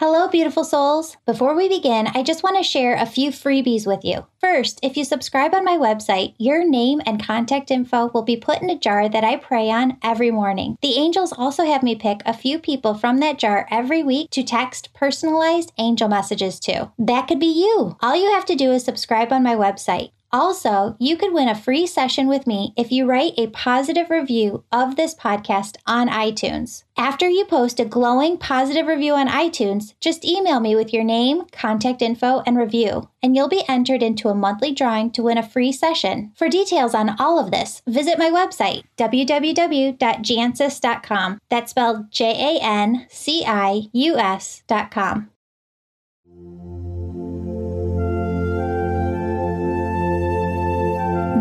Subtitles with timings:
[0.00, 1.18] Hello, beautiful souls.
[1.26, 4.24] Before we begin, I just want to share a few freebies with you.
[4.40, 8.62] First, if you subscribe on my website, your name and contact info will be put
[8.62, 10.78] in a jar that I pray on every morning.
[10.80, 14.42] The angels also have me pick a few people from that jar every week to
[14.42, 16.90] text personalized angel messages to.
[16.98, 17.98] That could be you.
[18.00, 20.12] All you have to do is subscribe on my website.
[20.32, 24.64] Also, you could win a free session with me if you write a positive review
[24.70, 26.84] of this podcast on iTunes.
[26.96, 31.42] After you post a glowing positive review on iTunes, just email me with your name,
[31.50, 35.48] contact info, and review, and you'll be entered into a monthly drawing to win a
[35.48, 36.32] free session.
[36.36, 41.38] For details on all of this, visit my website, www.jancius.com.
[41.48, 45.30] That's spelled J A N C I U S.com.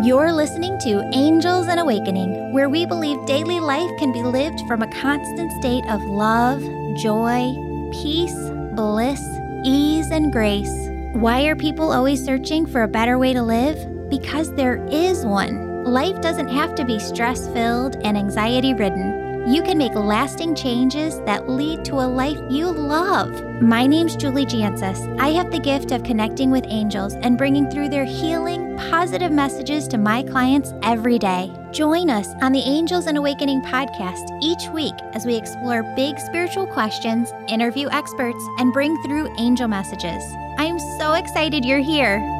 [0.02, 4.82] You're listening to Angels and Awakening, where we believe daily life can be lived from
[4.82, 6.62] a constant state of love,
[6.96, 7.54] joy,
[7.92, 8.34] peace,
[8.76, 9.22] bliss,
[9.66, 10.74] ease, and grace.
[11.12, 14.10] Why are people always searching for a better way to live?
[14.10, 15.84] Because there is one.
[15.84, 21.20] Life doesn't have to be stress filled and anxiety ridden you can make lasting changes
[21.22, 23.32] that lead to a life you love.
[23.62, 25.20] My name's Julie Jancius.
[25.20, 29.88] I have the gift of connecting with angels and bringing through their healing, positive messages
[29.90, 31.52] to my clients every day.
[31.72, 36.68] Join us on the Angels and Awakening podcast each week as we explore big spiritual
[36.68, 40.24] questions, interview experts, and bring through angel messages.
[40.58, 42.39] I'm so excited you're here.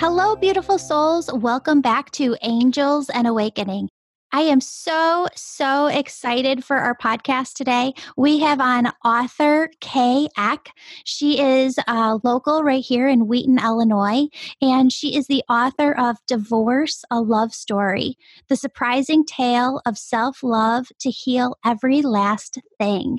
[0.00, 1.28] Hello, beautiful souls.
[1.32, 3.88] Welcome back to Angels and Awakening.
[4.30, 7.94] I am so, so excited for our podcast today.
[8.16, 10.70] We have on author Kay Eck.
[11.02, 14.28] She is uh, local right here in Wheaton, Illinois,
[14.62, 18.14] and she is the author of Divorce, a Love Story
[18.48, 23.18] The Surprising Tale of Self Love to Heal Every Last Thing.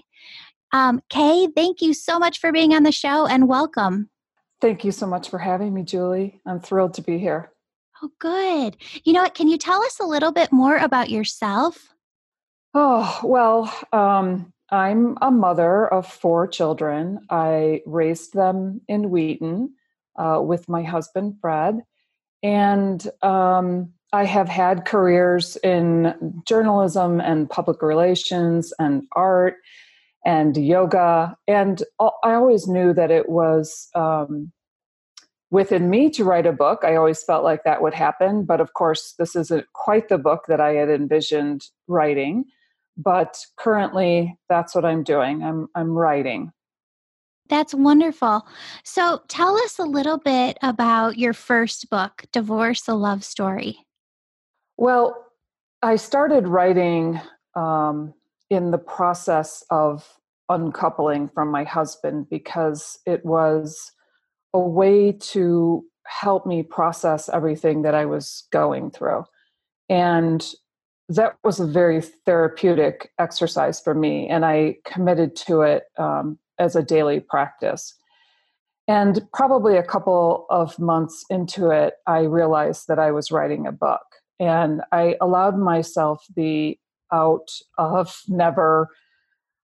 [0.72, 4.10] Um, Kay, thank you so much for being on the show and welcome.
[4.62, 6.42] Thank you so much for having me, Julie.
[6.46, 7.52] I'm thrilled to be here.
[8.02, 8.78] Oh, good.
[9.04, 9.36] You know what?
[9.36, 11.94] Can you tell us a little bit more about yourself?
[12.74, 17.20] Oh, well, um, I'm a mother of four children.
[17.30, 19.74] I raised them in Wheaton
[20.18, 21.82] uh, with my husband, Fred.
[22.44, 29.56] And um, I have had careers in journalism and public relations and art
[30.30, 31.36] and yoga.
[31.48, 34.52] And I always knew that it was um,
[35.50, 36.84] within me to write a book.
[36.84, 38.46] I always felt like that would happen.
[38.46, 42.46] But of course, this isn't quite the book that I had envisioned writing.
[42.96, 45.42] But currently, that's what I'm doing.
[45.42, 46.52] I'm, I'm writing.
[47.48, 48.46] That's wonderful.
[48.84, 53.80] So, tell us a little bit about your first book, Divorce a Love Story.
[54.78, 55.26] Well,
[55.82, 57.20] I started writing
[57.56, 58.14] um,
[58.52, 60.19] in the process of
[60.50, 63.92] uncoupling from my husband because it was
[64.54, 69.26] a way to help me process everything that I was going through.
[69.90, 70.46] And
[71.08, 76.76] that was a very therapeutic exercise for me, and I committed to it um, as
[76.76, 77.96] a daily practice.
[78.88, 83.72] And probably a couple of months into it, I realized that I was writing a
[83.72, 84.02] book.
[84.40, 86.78] And I allowed myself the
[87.12, 88.90] out of never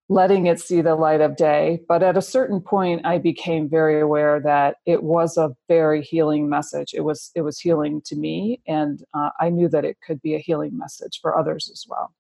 [0.07, 1.81] letting it see the light of day.
[1.87, 6.47] But at a certain point, I became very aware that it was a very healing
[6.49, 6.93] message.
[6.93, 10.35] It was it was healing to me, and uh, I knew that it could be
[10.35, 12.13] a healing message for others as well.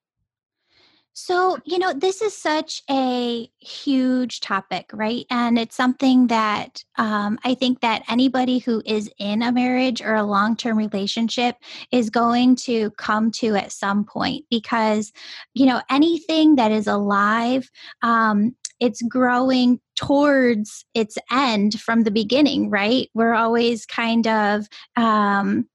[1.17, 5.25] So, you know, this is such a huge topic, right?
[5.29, 10.15] And it's something that um, I think that anybody who is in a marriage or
[10.15, 11.55] a long term relationship
[11.89, 15.13] is going to come to at some point because,
[15.53, 17.71] you know, anything that is alive,
[18.01, 23.09] um, it's growing towards its end from the beginning, right?
[23.13, 24.67] We're always kind of,
[24.97, 25.69] um,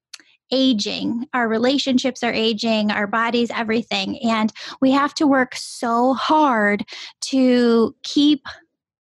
[0.53, 4.19] aging, our relationships are aging, our bodies, everything.
[4.23, 6.85] And we have to work so hard
[7.23, 8.45] to keep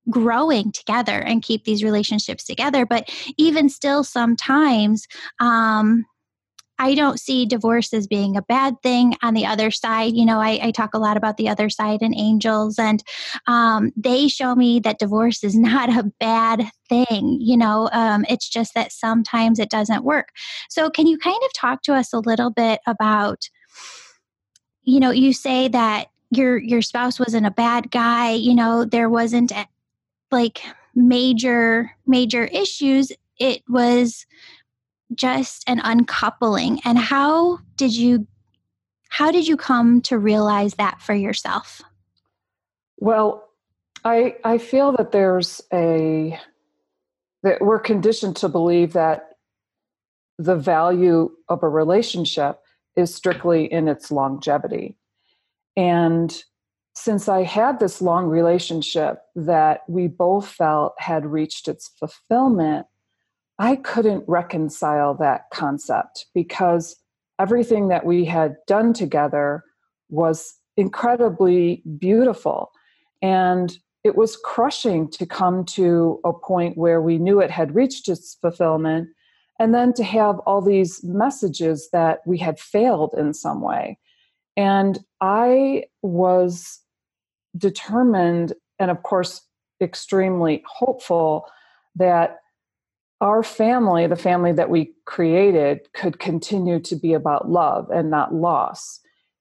[0.09, 2.87] growing together and keep these relationships together.
[2.87, 5.07] But even still, sometimes,
[5.41, 6.05] um,
[6.81, 9.15] I don't see divorce as being a bad thing.
[9.23, 12.01] On the other side, you know, I, I talk a lot about the other side
[12.01, 13.03] and angels, and
[13.47, 17.37] um, they show me that divorce is not a bad thing.
[17.39, 20.29] You know, um, it's just that sometimes it doesn't work.
[20.71, 23.51] So, can you kind of talk to us a little bit about,
[24.83, 28.33] you know, you say that your your spouse wasn't a bad guy.
[28.33, 29.53] You know, there wasn't
[30.31, 30.63] like
[30.95, 33.13] major major issues.
[33.39, 34.25] It was
[35.15, 38.27] just an uncoupling and how did you
[39.09, 41.83] how did you come to realize that for yourself
[42.99, 43.49] Well,
[44.05, 46.39] I I feel that there's a
[47.43, 49.31] that we're conditioned to believe that
[50.39, 52.61] the value of a relationship
[52.97, 54.97] is strictly in its longevity.
[55.77, 56.43] And
[56.95, 62.87] since I had this long relationship that we both felt had reached its fulfillment,
[63.61, 66.97] I couldn't reconcile that concept because
[67.39, 69.63] everything that we had done together
[70.09, 72.73] was incredibly beautiful.
[73.21, 78.09] And it was crushing to come to a point where we knew it had reached
[78.09, 79.11] its fulfillment
[79.59, 83.99] and then to have all these messages that we had failed in some way.
[84.57, 86.81] And I was
[87.59, 89.43] determined and, of course,
[89.83, 91.45] extremely hopeful
[91.95, 92.39] that
[93.21, 98.35] our family, the family that we created, could continue to be about love and not
[98.35, 99.01] loss.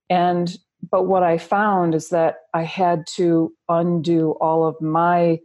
[0.09, 0.57] And
[0.91, 5.39] but what I found is that I had to undo all of my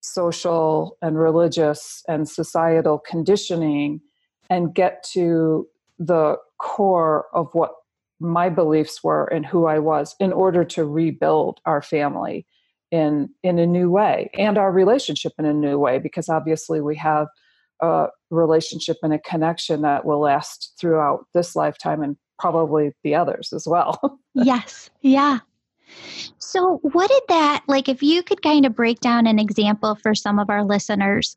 [0.00, 4.00] social and religious and societal conditioning
[4.48, 5.66] and get to
[5.98, 7.72] the core of what
[8.20, 12.46] my beliefs were and who I was in order to rebuild our family
[12.90, 16.96] in in a new way and our relationship in a new way because obviously we
[16.96, 17.28] have
[17.82, 23.52] a relationship and a connection that will last throughout this lifetime and probably the others
[23.52, 24.18] as well.
[24.34, 24.90] yes.
[25.02, 25.40] Yeah.
[26.38, 27.88] So, what did that like?
[27.88, 31.36] If you could kind of break down an example for some of our listeners,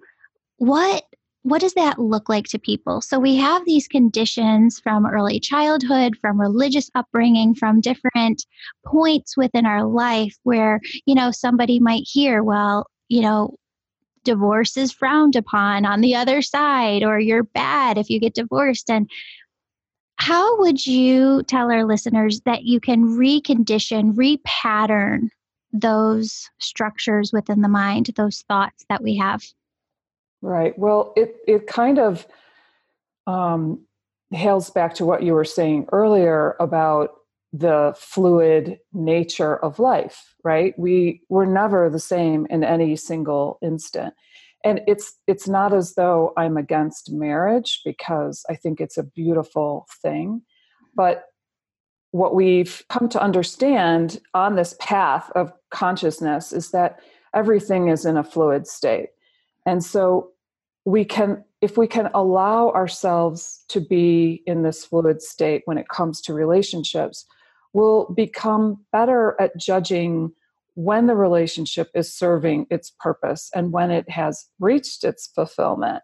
[0.58, 1.04] what
[1.44, 3.02] what does that look like to people?
[3.02, 8.46] So we have these conditions from early childhood, from religious upbringing, from different
[8.86, 13.56] points within our life where, you know, somebody might hear, well, you know,
[14.24, 18.90] divorce is frowned upon on the other side, or you're bad if you get divorced.
[18.90, 19.10] And
[20.18, 25.30] how would you tell our listeners that you can recondition, repattern
[25.72, 29.44] those structures within the mind, those thoughts that we have?
[30.42, 30.78] Right.
[30.78, 32.28] Well, it it kind of
[33.28, 33.86] um,
[34.32, 37.12] hails back to what you were saying earlier about
[37.54, 40.34] the fluid nature of life.
[40.44, 40.78] Right.
[40.78, 44.16] We we're never the same in any single instant,
[44.66, 49.88] and it's it's not as though I'm against marriage because I think it's a beautiful
[50.02, 50.42] thing,
[50.96, 51.26] but
[52.12, 57.00] what we've come to understand on this path of consciousness is that
[57.34, 59.10] everything is in a fluid state.
[59.66, 60.30] And so
[60.86, 65.88] we can if we can allow ourselves to be in this fluid state when it
[65.88, 67.26] comes to relationships
[67.74, 70.32] we'll become better at judging
[70.76, 76.02] when the relationship is serving its purpose and when it has reached its fulfillment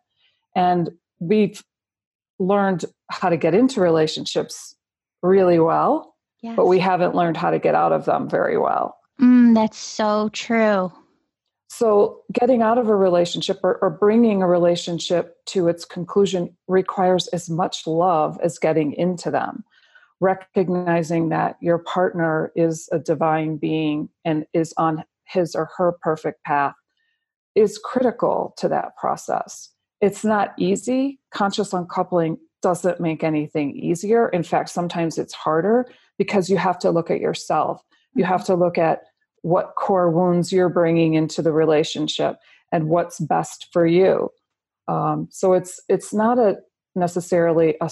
[0.55, 1.63] and we've
[2.39, 4.75] learned how to get into relationships
[5.23, 6.55] really well yes.
[6.55, 10.29] but we haven't learned how to get out of them very well mm, that's so
[10.29, 10.91] true
[11.71, 17.27] so, getting out of a relationship or, or, bringing a relationship to its conclusion requires
[17.27, 19.63] as much love as getting into them.
[20.19, 26.43] Recognizing that your partner is a divine being and is on his or her perfect
[26.43, 26.73] path
[27.55, 29.69] is critical to that process.
[30.01, 31.19] It's not easy.
[31.31, 34.29] Conscious uncoupling doesn't make anything easier.
[34.29, 35.85] In fact, sometimes it's harder
[36.17, 37.81] because you have to look at yourself.
[38.15, 39.03] You have to look at
[39.41, 42.35] what core wounds you're bringing into the relationship
[42.71, 44.29] and what's best for you
[44.89, 46.57] um, so it's it's not a
[46.99, 47.89] necessarily a,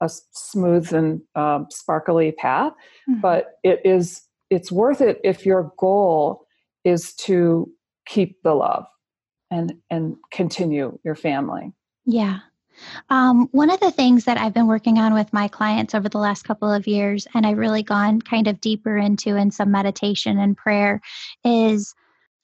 [0.00, 2.72] a smooth and um, sparkly path
[3.08, 3.20] mm-hmm.
[3.20, 6.46] but it is it's worth it if your goal
[6.84, 7.70] is to
[8.06, 8.86] keep the love
[9.50, 11.72] and and continue your family
[12.04, 12.40] yeah
[13.10, 16.18] um, one of the things that I've been working on with my clients over the
[16.18, 20.38] last couple of years, and I've really gone kind of deeper into in some meditation
[20.38, 21.00] and prayer,
[21.44, 21.94] is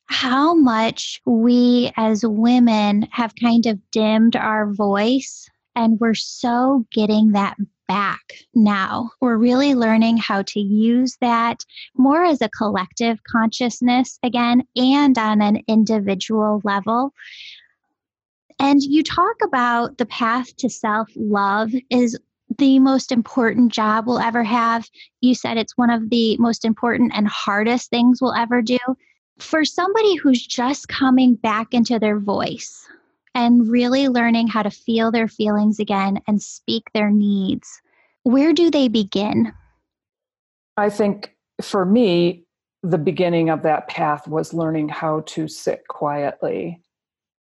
[0.07, 5.49] how much we as women have kind of dimmed our voice.
[5.81, 7.57] And we're so getting that
[7.89, 9.13] back now.
[9.23, 11.65] We're really learning how to use that
[11.97, 17.15] more as a collective consciousness again and on an individual level.
[18.59, 22.15] And you talk about the path to self love is
[22.59, 24.87] the most important job we'll ever have.
[25.23, 28.79] You said it's one of the most important and hardest things we'll ever do.
[29.39, 32.87] For somebody who's just coming back into their voice
[33.35, 37.81] and really learning how to feel their feelings again and speak their needs,
[38.23, 39.53] where do they begin?
[40.77, 42.45] I think for me,
[42.83, 46.81] the beginning of that path was learning how to sit quietly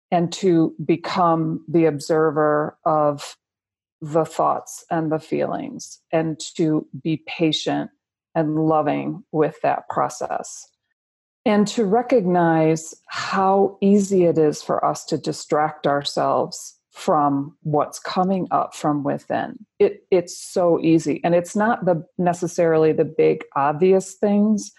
[0.09, 3.37] and to become the observer of
[4.01, 7.91] the thoughts and the feelings and to be patient
[8.35, 10.67] and loving with that process.
[11.47, 18.47] And to recognize how easy it is for us to distract ourselves from what's coming
[18.51, 19.55] up from within.
[19.79, 21.21] It, it's so easy.
[21.23, 24.73] And it's not the necessarily the big obvious things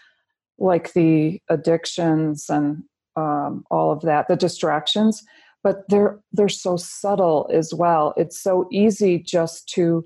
[0.59, 2.83] like the addictions and
[3.17, 5.25] um, all of that, the distractions,
[5.63, 8.13] but they're they're so subtle as well.
[8.17, 10.05] It's so easy just to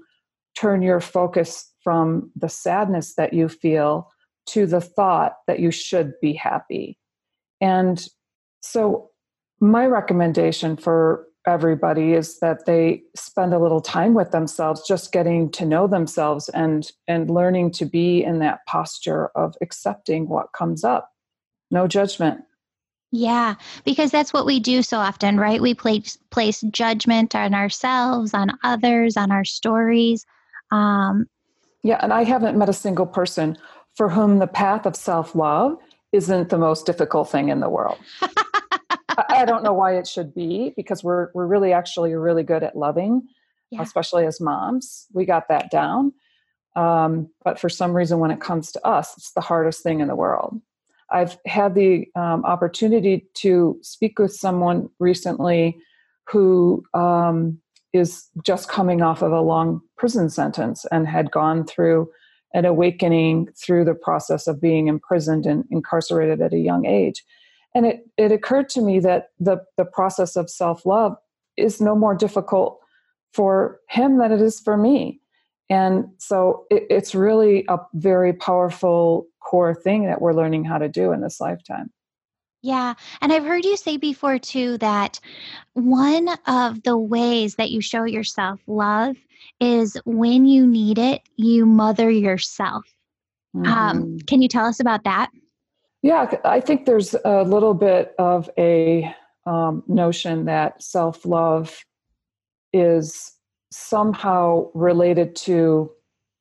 [0.54, 4.08] turn your focus from the sadness that you feel
[4.46, 6.98] to the thought that you should be happy.
[7.60, 8.04] And
[8.60, 9.10] so
[9.60, 15.50] my recommendation for everybody is that they spend a little time with themselves just getting
[15.50, 20.84] to know themselves and and learning to be in that posture of accepting what comes
[20.84, 21.10] up.
[21.70, 22.42] No judgment.
[23.10, 25.60] Yeah because that's what we do so often right?
[25.60, 30.24] We place place judgment on ourselves on others on our stories.
[30.70, 31.26] Um,
[31.82, 33.58] yeah and i haven't met a single person
[33.96, 35.76] for whom the path of self-love
[36.12, 37.98] isn't the most difficult thing in the world
[39.28, 42.76] I don't know why it should be because we're we're really actually really good at
[42.76, 43.22] loving,
[43.70, 43.82] yeah.
[43.82, 45.06] especially as moms.
[45.12, 46.12] We got that down.
[46.74, 50.08] Um, but for some reason, when it comes to us, it's the hardest thing in
[50.08, 50.60] the world.
[51.10, 55.76] I've had the um, opportunity to speak with someone recently
[56.28, 57.58] who um,
[57.92, 62.08] is just coming off of a long prison sentence and had gone through
[62.54, 67.24] an awakening through the process of being imprisoned and incarcerated at a young age
[67.74, 71.16] and it, it occurred to me that the, the process of self love
[71.56, 72.80] is no more difficult
[73.32, 75.20] for him than it is for me.
[75.70, 80.88] And so it, it's really a very powerful core thing that we're learning how to
[80.88, 81.90] do in this lifetime.
[82.62, 82.94] Yeah.
[83.20, 85.18] And I've heard you say before too that
[85.72, 89.16] one of the ways that you show yourself love
[89.60, 92.84] is when you need it, you mother yourself.
[93.54, 93.72] Um, mm-hmm.
[93.72, 95.30] Um, can you tell us about that?
[96.02, 99.14] Yeah, I think there's a little bit of a
[99.46, 101.84] um, notion that self love
[102.72, 103.32] is
[103.70, 105.90] somehow related to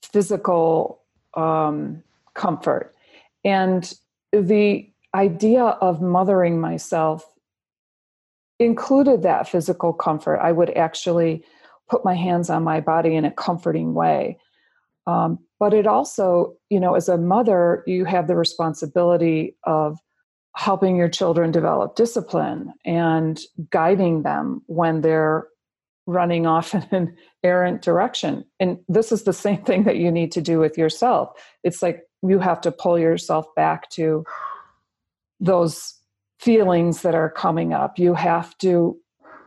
[0.04, 1.02] physical
[1.36, 2.04] um,
[2.34, 2.94] comfort.
[3.44, 3.94] And
[4.32, 7.26] the idea of mothering myself
[8.60, 10.38] included that physical comfort.
[10.38, 11.44] I would actually
[11.92, 14.38] put my hands on my body in a comforting way.
[15.06, 20.00] Um, but it also, you know, as a mother, you have the responsibility of
[20.56, 25.48] helping your children develop discipline and guiding them when they're
[26.08, 28.46] running off in an errant direction.
[28.60, 31.30] And this is the same thing that you need to do with yourself.
[31.64, 34.24] It's like you have to pull yourself back to
[35.40, 35.96] those
[36.40, 38.00] feelings that are coming up.
[38.00, 38.98] You have to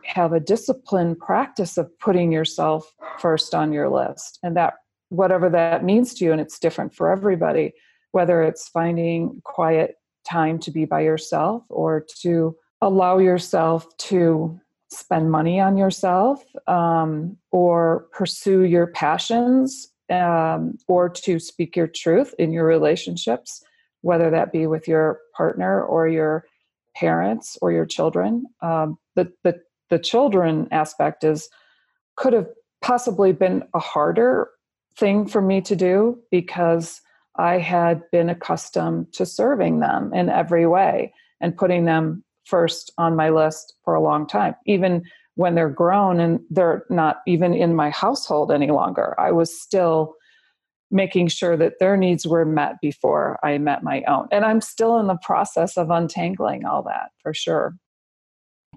[0.05, 4.39] have a disciplined practice of putting yourself first on your list.
[4.43, 4.75] And that
[5.09, 7.73] whatever that means to you and it's different for everybody
[8.11, 9.95] whether it's finding quiet
[10.25, 14.57] time to be by yourself or to allow yourself to
[14.89, 22.33] spend money on yourself um, or pursue your passions um, or to speak your truth
[22.39, 23.61] in your relationships
[24.01, 26.45] whether that be with your partner or your
[26.95, 31.49] parents or your children um, the, the, the children aspect is
[32.15, 32.47] could have
[32.81, 34.49] possibly been a harder
[34.97, 37.01] thing for me to do because
[37.37, 43.15] I had been accustomed to serving them in every way and putting them first on
[43.15, 44.55] my list for a long time.
[44.65, 45.03] Even
[45.35, 50.15] when they're grown and they're not even in my household any longer, I was still
[50.91, 54.27] making sure that their needs were met before I met my own.
[54.31, 57.75] And I'm still in the process of untangling all that for sure.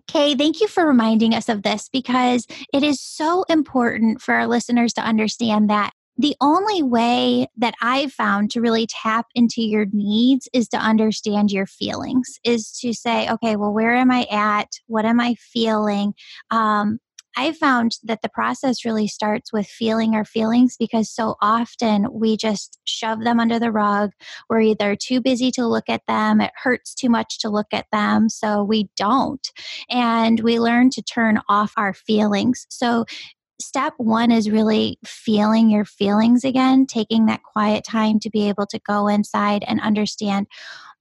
[0.09, 4.47] Kay, thank you for reminding us of this because it is so important for our
[4.47, 9.87] listeners to understand that the only way that I've found to really tap into your
[9.93, 14.69] needs is to understand your feelings, is to say, okay, well, where am I at?
[14.87, 16.15] What am I feeling?
[16.51, 16.99] Um,
[17.37, 22.37] I found that the process really starts with feeling our feelings because so often we
[22.37, 24.11] just shove them under the rug.
[24.49, 27.87] We're either too busy to look at them, it hurts too much to look at
[27.93, 29.47] them, so we don't.
[29.89, 32.67] And we learn to turn off our feelings.
[32.71, 33.05] So
[33.61, 38.67] step one is really feeling your feelings again, taking that quiet time to be able
[38.67, 40.47] to go inside and understand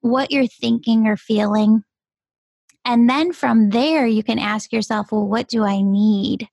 [0.01, 1.83] what you're thinking or feeling.
[2.87, 6.47] And then from there, you can ask yourself, well, what do I need?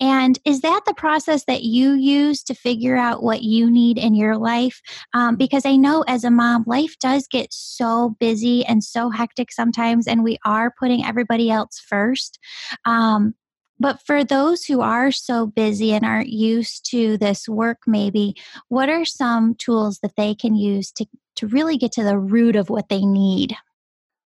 [0.00, 4.14] And is that the process that you use to figure out what you need in
[4.14, 4.80] your life?
[5.12, 9.52] Um, because I know as a mom, life does get so busy and so hectic
[9.52, 12.38] sometimes, and we are putting everybody else first.
[12.86, 13.34] Um,
[13.78, 18.34] but for those who are so busy and aren't used to this work, maybe,
[18.68, 21.04] what are some tools that they can use to,
[21.36, 23.54] to really get to the root of what they need?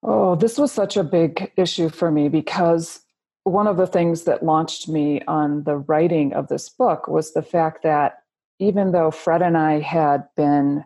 [0.10, 3.02] Oh, this was such a big issue for me because
[3.44, 7.42] one of the things that launched me on the writing of this book was the
[7.42, 8.14] fact that
[8.58, 10.86] even though Fred and I had been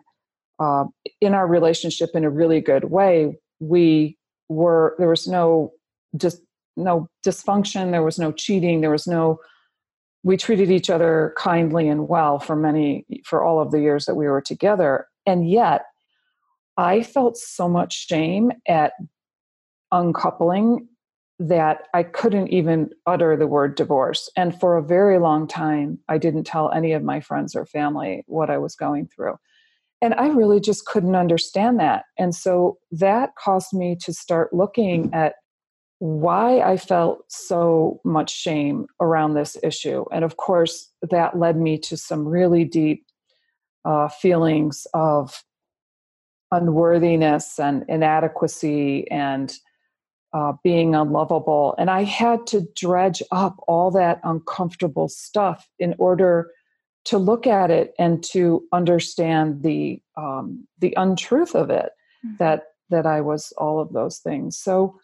[0.58, 0.86] uh,
[1.20, 5.72] in our relationship in a really good way, we were there was no
[6.16, 6.42] just
[6.76, 9.38] no dysfunction, there was no cheating, there was no
[10.24, 14.16] we treated each other kindly and well for many for all of the years that
[14.16, 15.06] we were together.
[15.26, 15.82] And yet
[16.76, 18.92] i felt so much shame at
[19.92, 20.88] uncoupling
[21.38, 24.30] that i couldn't even utter the word divorce.
[24.36, 28.24] And for a very long time i didn't tell any of my friends or family
[28.26, 29.36] what i was going through.
[30.00, 32.04] And i really just couldn't understand that.
[32.18, 35.34] And so that caused me to start looking at
[36.02, 40.04] why I felt so much shame around this issue.
[40.10, 43.06] And of course, that led me to some really deep
[43.84, 45.44] uh, feelings of
[46.50, 49.54] unworthiness and inadequacy and
[50.32, 51.74] uh, being unlovable.
[51.78, 56.50] And I had to dredge up all that uncomfortable stuff in order
[57.04, 61.90] to look at it and to understand the um, the untruth of it
[62.24, 62.36] mm-hmm.
[62.38, 64.58] that that I was all of those things.
[64.58, 64.98] So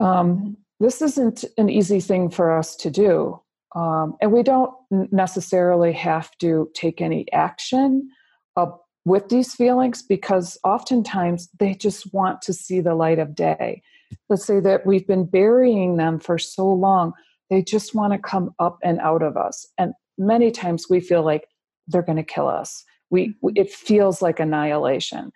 [0.00, 3.40] um, this isn't an easy thing for us to do.
[3.74, 8.08] Um, and we don't necessarily have to take any action
[8.56, 8.66] uh,
[9.04, 13.82] with these feelings because oftentimes they just want to see the light of day.
[14.28, 17.12] Let's say that we've been burying them for so long,
[17.50, 19.66] they just want to come up and out of us.
[19.78, 21.46] And many times we feel like
[21.86, 22.84] they're going to kill us.
[23.10, 25.32] We, it feels like annihilation.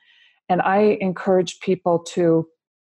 [0.48, 2.46] And I encourage people to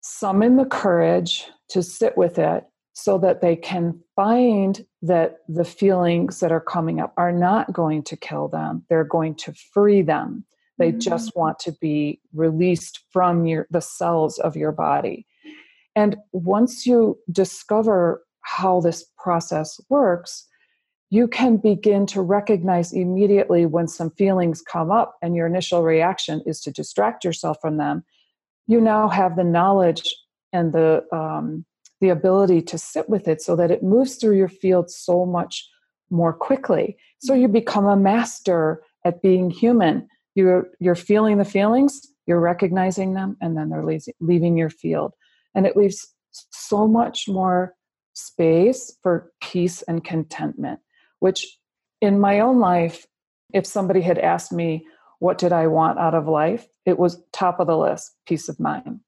[0.03, 6.41] summon the courage to sit with it so that they can find that the feelings
[6.41, 10.45] that are coming up are not going to kill them they're going to free them
[10.79, 10.99] they mm-hmm.
[10.99, 15.27] just want to be released from your the cells of your body
[15.97, 20.47] and once you discover how this process works
[21.11, 26.43] you can begin to recognize immediately when some feelings come up and your initial reaction
[26.47, 28.05] is to distract yourself from them.
[28.67, 30.15] You now have the knowledge
[30.53, 31.65] and the um,
[32.01, 35.67] the ability to sit with it so that it moves through your field so much
[36.11, 36.97] more quickly.
[37.21, 40.09] So you become a master at being human.
[40.35, 43.85] You're you're feeling the feelings you're recognizing them and then they're
[44.21, 45.15] leaving your field
[45.57, 46.15] and it leaves
[46.53, 47.75] so much more
[48.15, 50.79] space for peace and contentment
[51.19, 51.59] which
[52.01, 53.07] in my own life
[53.53, 54.87] if somebody had asked me
[55.19, 56.67] what did i want out of life?
[56.85, 59.01] it was top of the list peace of mind.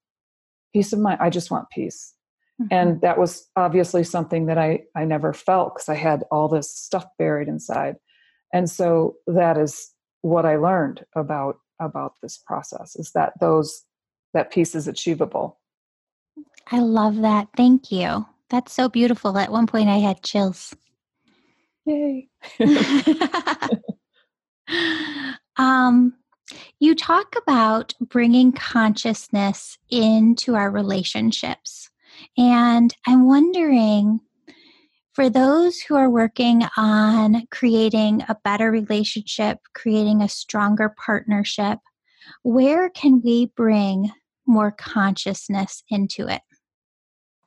[0.73, 2.15] Peace of mind i just want peace.
[2.61, 2.75] Mm-hmm.
[2.75, 6.71] and that was obviously something that i i never felt because i had all this
[6.71, 7.97] stuff buried inside.
[8.53, 9.91] And so that is
[10.23, 13.85] what i learned about about this process is that those
[14.35, 15.59] that peace is achievable
[16.71, 20.75] i love that thank you that's so beautiful at one point i had chills
[21.85, 22.29] yay
[25.57, 26.13] um
[26.81, 31.91] you talk about bringing consciousness into our relationships.
[32.37, 34.21] And I'm wondering
[35.13, 41.79] for those who are working on creating a better relationship, creating a stronger partnership,
[42.43, 44.11] where can we bring
[44.47, 46.43] more consciousness into it?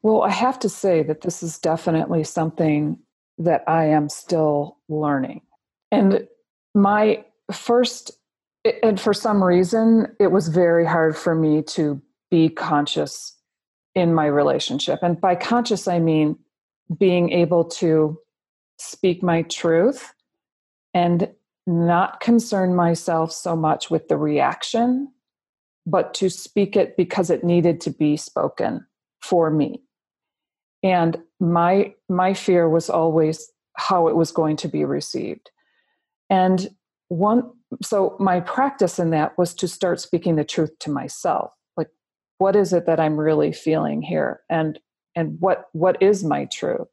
[0.03, 2.97] Well, I have to say that this is definitely something
[3.37, 5.41] that I am still learning.
[5.91, 6.27] And
[6.73, 8.11] my first
[8.83, 13.35] and for some reason it was very hard for me to be conscious
[13.95, 16.37] in my relationship and by conscious i mean
[16.97, 18.17] being able to
[18.77, 20.13] speak my truth
[20.93, 21.29] and
[21.67, 25.11] not concern myself so much with the reaction
[25.85, 28.85] but to speak it because it needed to be spoken
[29.21, 29.81] for me
[30.83, 35.49] and my my fear was always how it was going to be received.
[36.29, 36.69] And
[37.09, 37.51] one
[37.83, 41.87] so my practice in that was to start speaking the truth to myself like
[42.37, 44.41] what is it that i'm really feeling here?
[44.49, 44.79] And
[45.15, 46.87] and what what is my truth?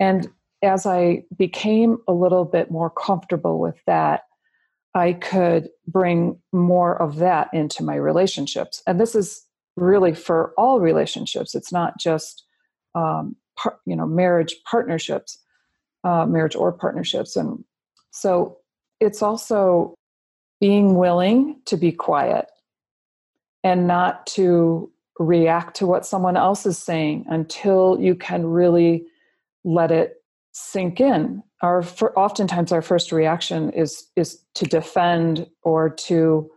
[0.00, 0.28] And
[0.62, 4.22] as i became a little bit more comfortable with that
[4.94, 8.82] i could bring more of that into my relationships.
[8.86, 9.44] And this is
[9.76, 11.54] really for all relationships.
[11.54, 12.44] It's not just
[12.94, 15.38] um, par- you know marriage partnerships
[16.04, 17.34] uh, marriage or partnerships.
[17.34, 17.64] And
[18.10, 18.58] so
[19.00, 19.94] it's also
[20.60, 22.46] being willing to be quiet
[23.64, 29.04] and not to react to what someone else is saying until you can really
[29.64, 31.42] let it sink in.
[31.62, 31.82] Our
[32.16, 36.50] oftentimes our first reaction is is to defend or to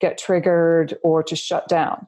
[0.00, 2.06] get triggered or to shut down.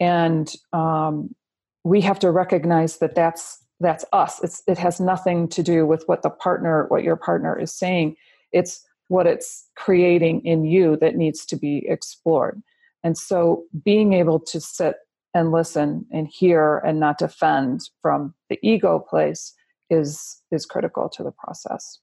[0.00, 1.34] And um,
[1.84, 6.04] we have to recognize that that's that's us it's, it has nothing to do with
[6.06, 8.16] what the partner what your partner is saying
[8.52, 12.62] it's what it's creating in you that needs to be explored
[13.02, 14.96] and so being able to sit
[15.34, 19.54] and listen and hear and not defend from the ego place
[19.90, 21.98] is is critical to the process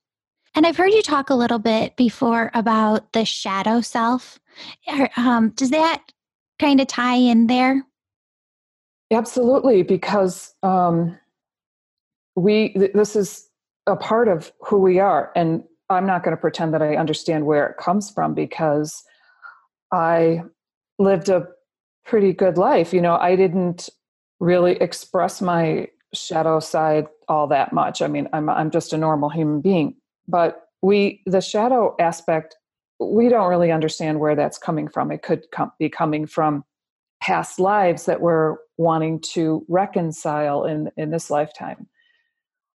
[0.55, 4.39] and I've heard you talk a little bit before about the shadow self.
[5.15, 6.11] Um, does that
[6.57, 7.85] kind of tie in there?
[9.11, 11.17] Absolutely, because um,
[12.35, 13.49] we th- this is
[13.87, 17.45] a part of who we are, and I'm not going to pretend that I understand
[17.45, 19.03] where it comes from because
[19.91, 20.43] I
[20.99, 21.47] lived a
[22.05, 22.93] pretty good life.
[22.93, 23.89] You know, I didn't
[24.39, 28.01] really express my shadow side all that much.
[28.01, 29.95] I mean, I'm I'm just a normal human being,
[30.27, 32.55] but we the shadow aspect
[32.99, 35.11] we don't really understand where that's coming from.
[35.11, 35.45] It could
[35.79, 36.63] be coming from
[37.29, 41.87] past lives that we're wanting to reconcile in in this lifetime.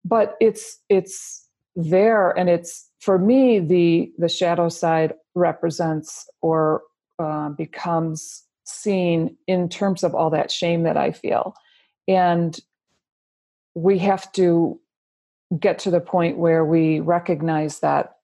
[0.05, 6.83] But it's it's there, and it's for me the the shadow side represents or
[7.19, 11.55] uh, becomes seen in terms of all that shame that I feel,
[12.07, 12.61] and
[13.75, 14.79] we have to
[15.59, 18.17] get to the point where we recognize that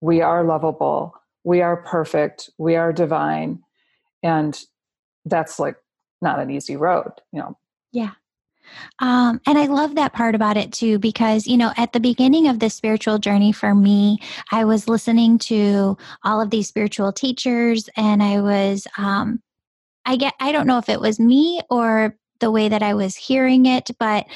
[0.00, 3.60] we are lovable, we are perfect, we are divine,
[4.24, 4.60] and
[5.26, 5.76] that's like
[6.22, 7.58] not an easy road, you know.
[7.92, 8.12] Yeah.
[8.98, 12.48] Um, and I love that part about it too, because, you know, at the beginning
[12.48, 14.18] of the spiritual journey for me,
[14.50, 19.40] I was listening to all of these spiritual teachers and I was, um,
[20.04, 23.16] I get, I don't know if it was me or the way that I was
[23.16, 24.26] hearing it, but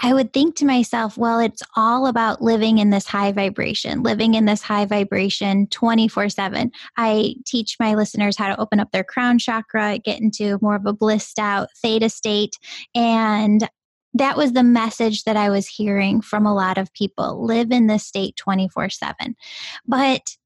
[0.00, 4.34] I would think to myself, well, it's all about living in this high vibration, living
[4.34, 6.70] in this high vibration 24 7.
[6.96, 10.86] I teach my listeners how to open up their crown chakra, get into more of
[10.86, 12.56] a blissed out theta state.
[12.94, 13.68] And
[14.14, 17.86] that was the message that I was hearing from a lot of people live in
[17.86, 19.36] this state 24 7.
[19.86, 20.36] But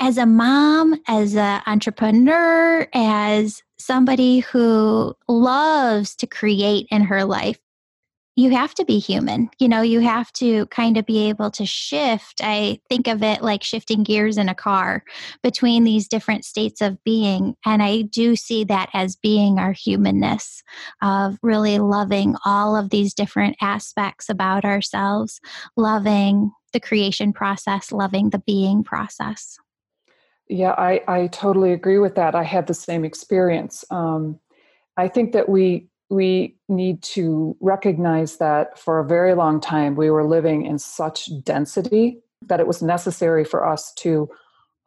[0.00, 7.58] as a mom, as an entrepreneur, as somebody who loves to create in her life,
[8.36, 9.48] you have to be human.
[9.58, 12.42] You know, you have to kind of be able to shift.
[12.44, 15.02] I think of it like shifting gears in a car
[15.42, 17.56] between these different states of being.
[17.64, 20.62] And I do see that as being our humanness
[21.00, 25.40] of really loving all of these different aspects about ourselves,
[25.74, 29.58] loving the creation process, loving the being process.
[30.48, 32.34] Yeah, I, I totally agree with that.
[32.34, 33.82] I had the same experience.
[33.90, 34.38] Um,
[34.98, 40.10] I think that we we need to recognize that for a very long time we
[40.10, 44.28] were living in such density that it was necessary for us to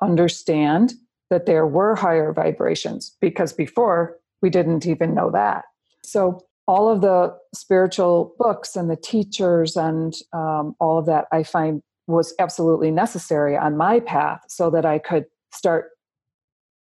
[0.02, 0.94] understand
[1.30, 5.66] that there were higher vibrations because before we didn't even know that.
[6.04, 11.42] So, all of the spiritual books and the teachers and um, all of that I
[11.42, 15.90] find was absolutely necessary on my path so that I could start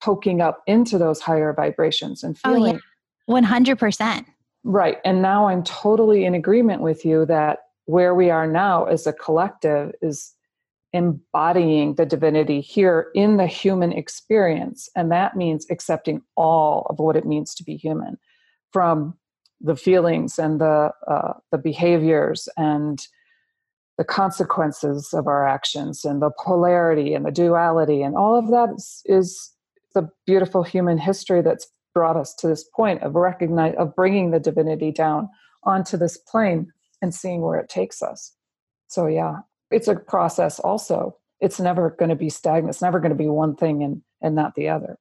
[0.03, 2.62] poking up into those higher vibrations and feeling.
[2.62, 2.81] Oh, yeah
[3.28, 4.24] 100%.
[4.64, 4.98] Right.
[5.04, 9.12] And now I'm totally in agreement with you that where we are now as a
[9.12, 10.34] collective is
[10.94, 14.88] embodying the divinity here in the human experience.
[14.94, 18.16] And that means accepting all of what it means to be human
[18.72, 19.14] from
[19.60, 23.06] the feelings and the, uh, the behaviors and
[23.98, 28.74] the consequences of our actions and the polarity and the duality and all of that
[28.76, 29.52] is, is
[29.94, 34.40] the beautiful human history that's brought us to this point of recognize of bringing the
[34.40, 35.28] divinity down
[35.62, 38.35] onto this plane and seeing where it takes us.
[38.88, 39.38] So yeah
[39.70, 41.16] it's a process also.
[41.40, 42.70] It's never going to be stagnant.
[42.70, 44.98] It's never going to be one thing and and not the other.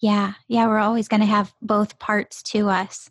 [0.00, 0.34] Yeah.
[0.48, 3.10] Yeah we're always going to have both parts to us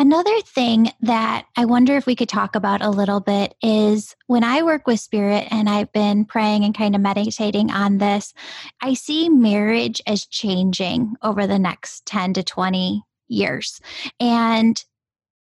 [0.00, 4.44] Another thing that I wonder if we could talk about a little bit is when
[4.44, 8.32] I work with spirit and I've been praying and kind of meditating on this,
[8.80, 13.80] I see marriage as changing over the next 10 to 20 years.
[14.20, 14.82] And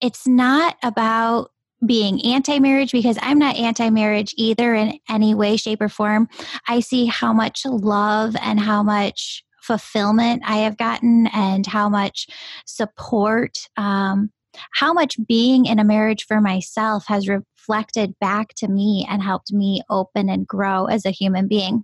[0.02, 1.52] it's not about
[1.86, 6.28] being anti marriage because I'm not anti marriage either in any way, shape, or form.
[6.68, 12.28] I see how much love and how much fulfillment I have gotten and how much
[12.66, 14.32] support um,
[14.74, 19.52] how much being in a marriage for myself has reflected back to me and helped
[19.52, 21.84] me open and grow as a human being.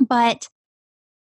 [0.00, 0.48] But,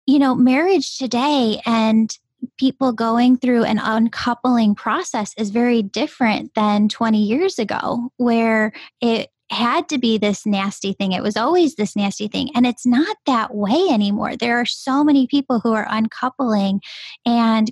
[0.06, 2.10] you know, marriage today and
[2.58, 9.28] people going through an uncoupling process is very different than 20 years ago, where it
[9.50, 11.12] had to be this nasty thing.
[11.12, 12.50] It was always this nasty thing.
[12.54, 14.36] And it's not that way anymore.
[14.36, 16.80] There are so many people who are uncoupling
[17.24, 17.70] and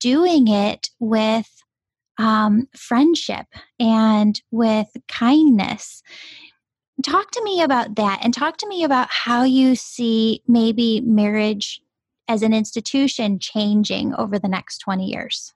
[0.00, 1.57] doing it with
[2.18, 3.46] um, friendship
[3.78, 6.02] and with kindness.
[7.02, 11.80] Talk to me about that and talk to me about how you see maybe marriage
[12.26, 15.52] as an institution changing over the next 20 years.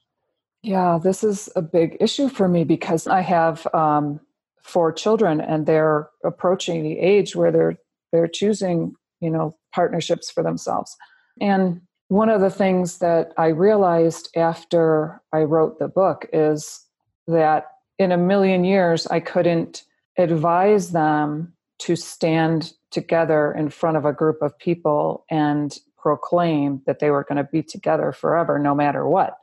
[0.62, 4.20] Yeah, this is a big issue for me because I have um,
[4.62, 7.76] four children and they're approaching the age where they're
[8.12, 10.94] they're choosing, you know, partnerships for themselves.
[11.40, 16.84] And one of the things that I realized after I wrote the book is
[17.26, 17.66] that
[17.98, 19.84] in a million years I couldn't
[20.18, 26.98] advise them to stand together in front of a group of people and proclaim that
[26.98, 29.36] they were going to be together forever no matter what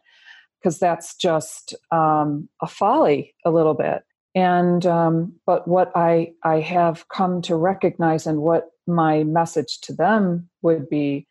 [0.60, 4.04] because that's just um, a folly a little bit.
[4.36, 9.94] And um, but what i i have come to recognize and what my message to
[9.94, 11.28] them would be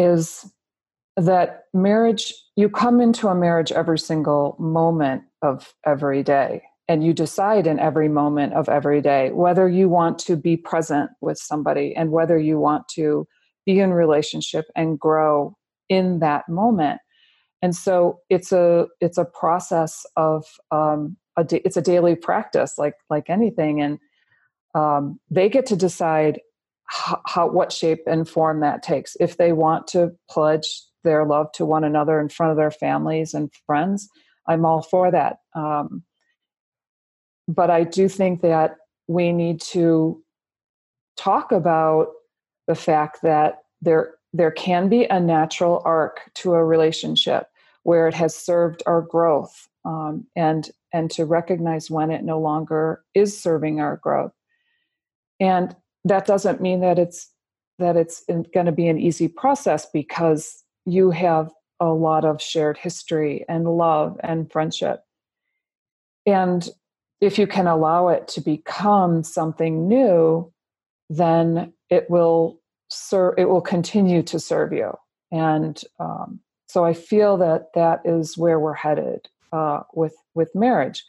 [0.00, 0.50] is
[1.16, 7.12] that marriage you come into a marriage every single moment of every day and you
[7.12, 11.94] decide in every moment of every day whether you want to be present with somebody
[11.94, 13.26] and whether you want to
[13.66, 15.54] be in relationship and grow
[15.88, 17.00] in that moment.
[17.60, 22.74] And so it's a it's a process of um, a da- it's a daily practice
[22.78, 23.98] like like anything and
[24.74, 26.40] um, they get to decide
[26.92, 29.16] how, what shape and form that takes.
[29.20, 30.66] If they want to pledge
[31.04, 34.08] their love to one another in front of their families and friends
[34.46, 36.02] i'm all for that um,
[37.48, 38.76] but i do think that
[39.08, 40.22] we need to
[41.16, 42.08] talk about
[42.66, 47.46] the fact that there there can be a natural arc to a relationship
[47.82, 53.02] where it has served our growth um, and and to recognize when it no longer
[53.14, 54.32] is serving our growth.
[55.38, 55.74] And
[56.04, 57.30] that doesn't mean that it's
[57.78, 62.76] that it's going to be an easy process because you have a lot of shared
[62.76, 65.02] history and love and friendship.
[66.26, 66.68] And
[67.22, 70.52] if you can allow it to become something new
[71.10, 74.92] then it will serve it will continue to serve you.
[75.32, 81.04] And um, so i feel that that is where we're headed uh, with with marriage.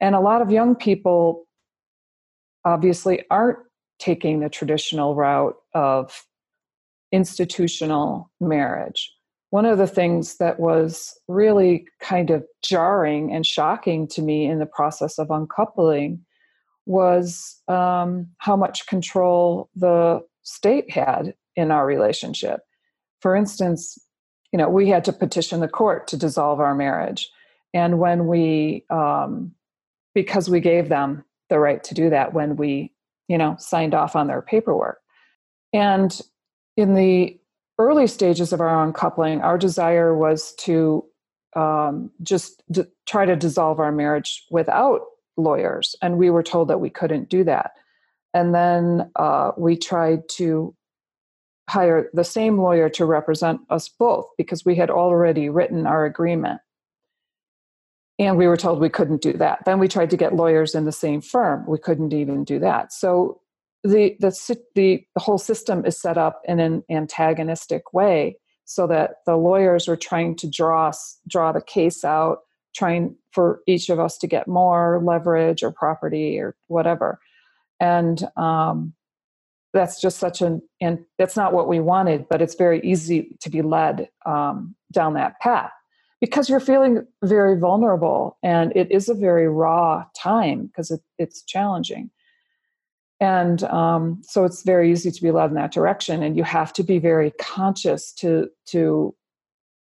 [0.00, 1.46] And a lot of young people
[2.64, 3.58] obviously aren't
[4.00, 6.24] taking the traditional route of
[7.12, 9.12] institutional marriage
[9.50, 14.60] one of the things that was really kind of jarring and shocking to me in
[14.60, 16.24] the process of uncoupling
[16.86, 22.60] was um, how much control the state had in our relationship.
[23.20, 23.98] For instance,
[24.52, 27.28] you know, we had to petition the court to dissolve our marriage.
[27.74, 29.52] And when we, um,
[30.14, 32.92] because we gave them the right to do that when we,
[33.30, 34.98] you know, signed off on their paperwork.
[35.72, 36.20] And
[36.76, 37.38] in the
[37.78, 41.04] early stages of our uncoupling, our desire was to
[41.54, 45.02] um, just d- try to dissolve our marriage without
[45.36, 45.94] lawyers.
[46.02, 47.74] And we were told that we couldn't do that.
[48.34, 50.74] And then uh, we tried to
[51.68, 56.60] hire the same lawyer to represent us both because we had already written our agreement.
[58.20, 59.64] And we were told we couldn't do that.
[59.64, 61.64] Then we tried to get lawyers in the same firm.
[61.66, 62.92] We couldn't even do that.
[62.92, 63.40] So
[63.82, 64.30] the, the,
[64.76, 69.88] the, the whole system is set up in an antagonistic way so that the lawyers
[69.88, 72.40] are trying to draw us, draw the case out,
[72.74, 77.18] trying for each of us to get more leverage or property or whatever
[77.80, 78.92] and um,
[79.72, 83.50] that's just such an and that's not what we wanted but it's very easy to
[83.50, 85.72] be led um, down that path
[86.20, 91.42] because you're feeling very vulnerable and it is a very raw time because it, it's
[91.42, 92.10] challenging
[93.22, 96.72] and um, so it's very easy to be led in that direction and you have
[96.72, 99.14] to be very conscious to to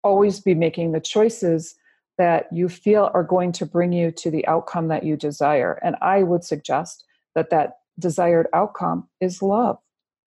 [0.03, 1.75] always be making the choices
[2.19, 5.97] that you feel are going to bring you to the outcome that you desire and
[6.01, 9.79] i would suggest that that desired outcome is love.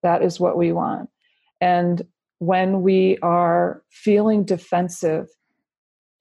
[0.04, 1.10] That is what we want.
[1.60, 2.04] And
[2.40, 5.28] when we are feeling defensive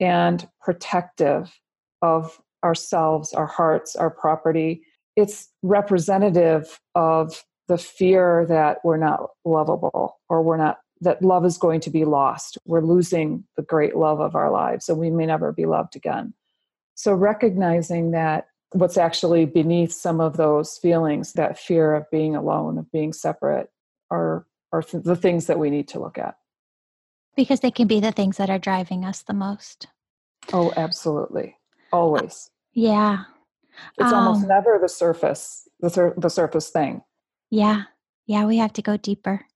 [0.00, 1.58] and protective
[2.02, 4.82] of ourselves, our hearts, our property,
[5.16, 11.58] it's representative of the fear that we're not lovable or we're not that love is
[11.58, 12.56] going to be lost.
[12.64, 16.32] We're losing the great love of our lives, and we may never be loved again.
[16.94, 22.78] So, recognizing that what's actually beneath some of those feelings that fear of being alone
[22.78, 23.70] of being separate
[24.10, 26.36] are are th- the things that we need to look at
[27.36, 29.86] because they can be the things that are driving us the most.
[30.52, 31.56] Oh absolutely.
[31.92, 32.50] Always.
[32.72, 33.24] yeah.
[33.98, 37.02] It's um, almost never the surface the, sur- the surface thing.
[37.50, 37.82] Yeah.
[38.26, 39.46] Yeah we have to go deeper.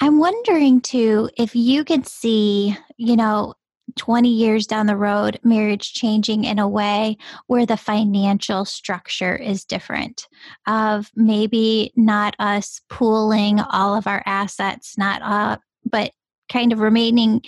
[0.00, 3.54] I'm wondering too if you could see you know
[3.96, 9.64] 20 years down the road, marriage changing in a way where the financial structure is
[9.64, 10.28] different.
[10.66, 16.12] Of maybe not us pooling all of our assets, not uh, but
[16.50, 17.42] kind of remaining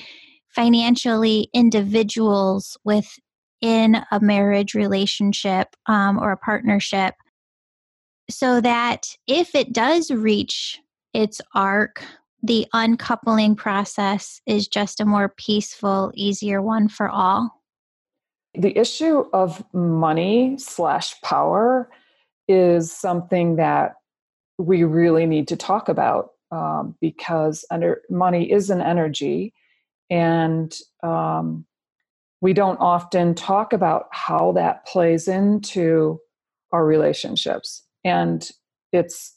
[0.49, 7.15] financially individuals within a marriage relationship um, or a partnership
[8.29, 10.81] so that if it does reach
[11.13, 12.03] its arc
[12.43, 17.51] the uncoupling process is just a more peaceful, easier one for all?
[18.55, 21.91] The issue of money slash power
[22.49, 23.95] is something that
[24.59, 29.53] we really need to talk about um, because under money is an energy,
[30.11, 31.65] and um,
[32.41, 36.19] we don't often talk about how that plays into
[36.73, 37.83] our relationships.
[38.05, 38.49] And
[38.93, 39.37] it's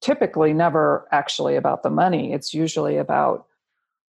[0.00, 2.32] typically never actually about the money.
[2.32, 3.46] It's usually about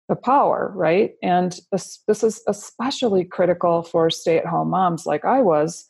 [0.10, 1.16] the power, right?
[1.22, 5.86] And this, this is especially critical for stay at home moms like I was,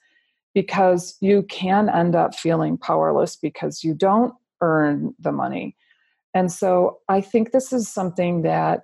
[0.55, 5.75] because you can end up feeling powerless because you don't earn the money.
[6.33, 8.83] And so I think this is something that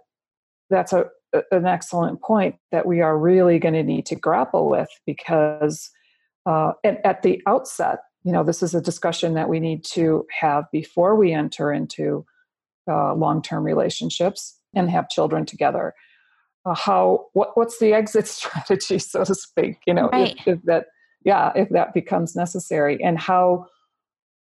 [0.70, 1.06] that's a,
[1.52, 5.92] an excellent point that we are really going to need to grapple with because
[6.46, 10.26] uh, at, at the outset, you know this is a discussion that we need to
[10.40, 12.26] have before we enter into
[12.90, 15.94] uh, long-term relationships and have children together
[16.66, 20.36] uh, how what, what's the exit strategy so to speak you know right.
[20.46, 20.88] if, if, that
[21.24, 23.66] yeah if that becomes necessary and how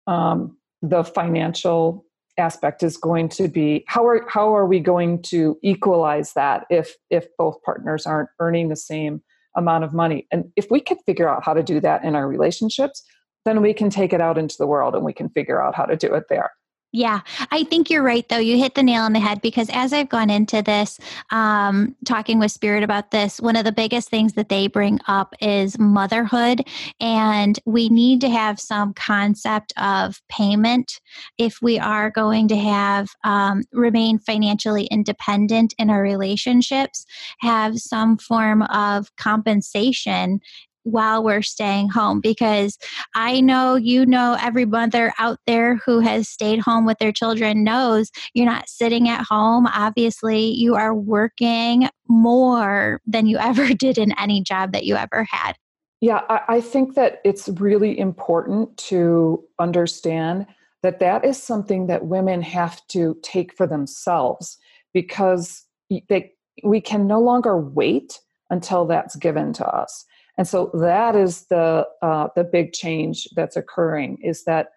[0.08, 2.06] um, the financial
[2.42, 6.96] aspect is going to be how are how are we going to equalize that if
[7.10, 9.22] if both partners aren't earning the same
[9.56, 12.28] amount of money and if we can figure out how to do that in our
[12.28, 13.04] relationships
[13.46, 15.86] then we can take it out into the world and we can figure out how
[15.86, 16.52] to do it there.
[16.94, 18.38] Yeah, I think you're right, though.
[18.38, 21.00] You hit the nail on the head because as I've gone into this,
[21.32, 25.34] um, talking with Spirit about this, one of the biggest things that they bring up
[25.40, 26.68] is motherhood.
[27.00, 31.00] And we need to have some concept of payment
[31.38, 37.06] if we are going to have um, remain financially independent in our relationships,
[37.40, 40.42] have some form of compensation
[40.84, 42.78] while we're staying home because
[43.16, 47.64] I know you know every mother out there who has stayed home with their children
[47.64, 49.68] knows you're not sitting at home.
[49.68, 55.26] Obviously, you are working more than you ever did in any job that you ever
[55.30, 55.54] had.
[56.02, 60.48] Yeah, I, think that it's really important to understand
[60.82, 64.58] that that is something that women have to take for themselves
[64.96, 65.64] because
[66.10, 66.32] they,
[66.64, 70.06] we can no longer wait until that's given to us
[70.42, 74.70] and so that is the uh, the big change that's occurring is that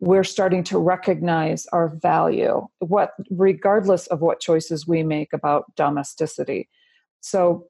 [0.00, 6.68] we're starting to recognize our value what regardless of what choices we make about domesticity.
[7.20, 7.68] So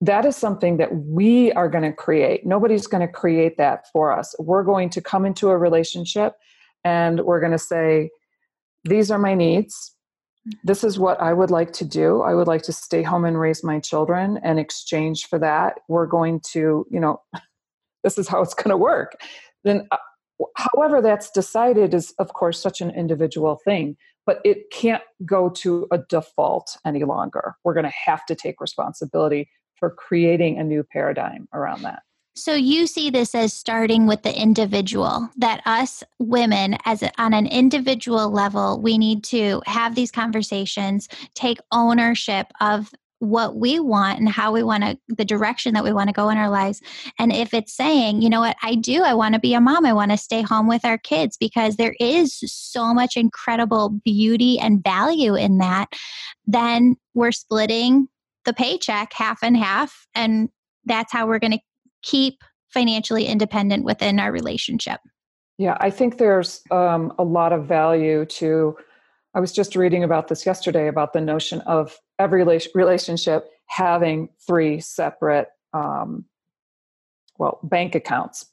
[0.00, 2.44] that is something that we are going to create.
[2.44, 4.34] Nobody's going to create that for us.
[4.40, 6.34] We're going to come into a relationship
[6.82, 8.10] and we're going to say
[8.82, 9.93] these are my needs
[10.62, 12.22] this is what I would like to do.
[12.22, 14.38] I would like to stay home and raise my children.
[14.42, 17.22] And exchange for that, we're going to, you know,
[18.04, 19.16] this is how it's going to work.
[19.62, 19.96] Then, uh,
[20.56, 25.86] however, that's decided is, of course, such an individual thing, but it can't go to
[25.90, 27.54] a default any longer.
[27.64, 32.02] We're going to have to take responsibility for creating a new paradigm around that.
[32.36, 37.32] So you see this as starting with the individual that us women as a, on
[37.32, 44.18] an individual level we need to have these conversations, take ownership of what we want
[44.18, 46.82] and how we want to the direction that we want to go in our lives.
[47.18, 48.56] And if it's saying you know what?
[48.62, 50.98] I do i want to be a mom i want to stay home with our
[50.98, 55.86] kids because there is so much incredible beauty and value in that
[56.46, 58.08] then we're splitting
[58.44, 60.50] the paycheck half and half and
[60.84, 61.60] that's how we're going to
[62.04, 65.00] keep financially independent within our relationship.
[65.58, 68.76] Yeah, I think there's um, a lot of value to.
[69.36, 72.44] I was just reading about this yesterday about the notion of every
[72.74, 76.24] relationship having three separate, um,
[77.38, 78.46] well, bank accounts,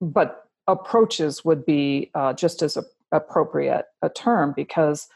[0.00, 5.08] but approaches would be uh, just as a, appropriate a term because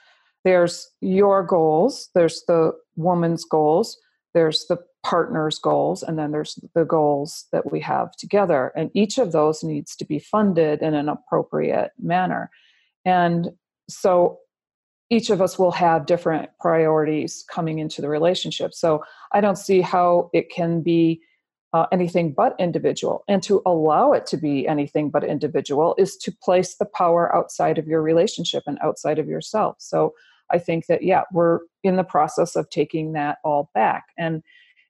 [0.45, 3.99] there's your goals, there's the woman's goals,
[4.35, 8.73] there's the partner's goals and then there's the goals that we have together.
[8.77, 12.51] And each of those needs to be funded in an appropriate manner.
[13.05, 13.51] And
[13.89, 14.39] so
[15.11, 18.73] each of us will have different priorities coming into the relationship.
[18.73, 21.21] So i don't see how it can be
[21.75, 23.25] uh, anything but individual.
[23.29, 27.79] And to allow it to be anything but individual is to place the power outside
[27.79, 29.77] of your relationship and outside of yourself.
[29.79, 30.15] So
[30.51, 34.05] i think that yeah we're in the process of taking that all back.
[34.17, 34.43] And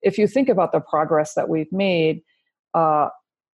[0.03, 2.23] if you think about the progress that we've made,
[2.75, 3.09] uh,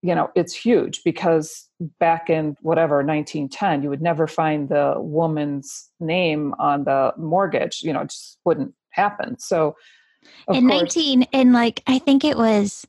[0.02, 1.70] you know, it's huge because
[2.00, 7.82] back in whatever 1910, you would never find the woman's name on the mortgage.
[7.82, 9.40] You know, it just wouldn't happen.
[9.40, 9.76] So,
[10.50, 12.86] in course, 19, in like, I think it was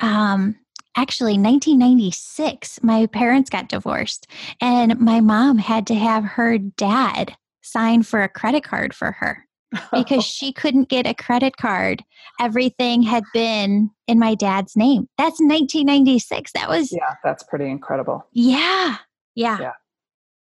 [0.00, 0.56] um,
[0.94, 4.26] actually 1996, my parents got divorced,
[4.60, 9.47] and my mom had to have her dad sign for a credit card for her
[9.92, 12.04] because she couldn't get a credit card.
[12.40, 15.08] Everything had been in my dad's name.
[15.18, 16.52] That's 1996.
[16.52, 18.26] That was Yeah, that's pretty incredible.
[18.32, 18.96] Yeah.
[19.34, 19.58] Yeah.
[19.60, 19.72] Yeah.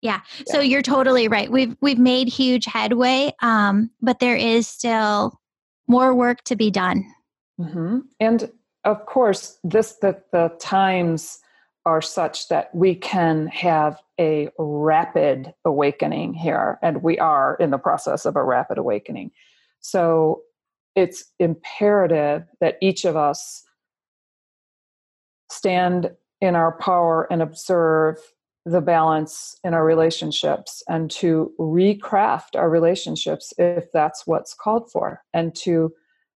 [0.02, 0.22] Yeah.
[0.48, 0.64] So yeah.
[0.64, 1.52] you're totally right.
[1.52, 5.40] We've we've made huge headway, um, but there is still
[5.88, 7.06] more work to be done.
[7.60, 8.00] Mm-hmm.
[8.20, 8.52] And
[8.84, 11.40] of course, this the the times
[11.86, 17.78] are such that we can have a rapid awakening here, and we are in the
[17.78, 19.32] process of a rapid awakening.
[19.80, 20.42] So
[20.96, 23.64] it's imperative that each of us
[25.50, 28.18] stand in our power and observe
[28.66, 35.24] the balance in our relationships and to recraft our relationships if that's what's called for
[35.34, 35.92] and to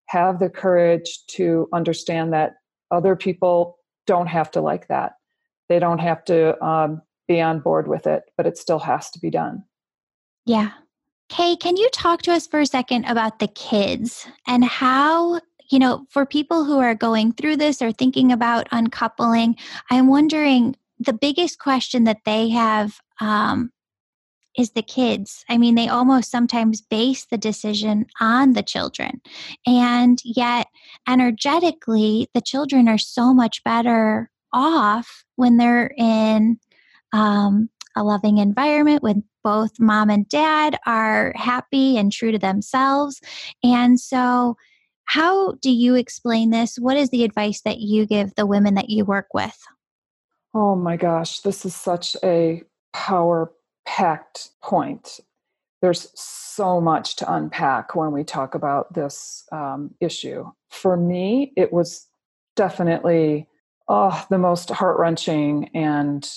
[0.07, 2.55] have the courage to understand that
[2.89, 3.77] other people
[4.07, 5.13] don't have to like that
[5.69, 9.19] they don't have to um, be on board with it, but it still has to
[9.19, 9.63] be done.
[10.45, 10.71] Yeah.
[11.29, 15.41] Kay, can you talk to us for a second about the kids and how,
[15.71, 19.55] you know, for people who are going through this or thinking about uncoupling,
[19.89, 23.71] I'm wondering the biggest question that they have um,
[24.55, 25.43] is the kids.
[25.49, 29.21] I mean, they almost sometimes base the decision on the children.
[29.65, 30.67] And yet,
[31.07, 36.59] energetically, the children are so much better off when they're in
[37.13, 43.21] um, a loving environment with both mom and dad are happy and true to themselves.
[43.63, 44.57] And so,
[45.05, 46.77] how do you explain this?
[46.77, 49.55] What is the advice that you give the women that you work with?
[50.55, 53.51] Oh my gosh, this is such a power
[53.85, 55.19] packed point.
[55.81, 60.49] There's so much to unpack when we talk about this um, issue.
[60.71, 62.07] For me, it was
[62.55, 63.47] definitely
[63.87, 66.29] oh, the most heart wrenching and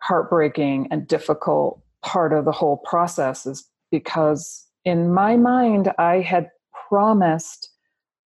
[0.00, 6.50] heartbreaking and difficult part of the whole process is because in my mind I had
[6.88, 7.70] promised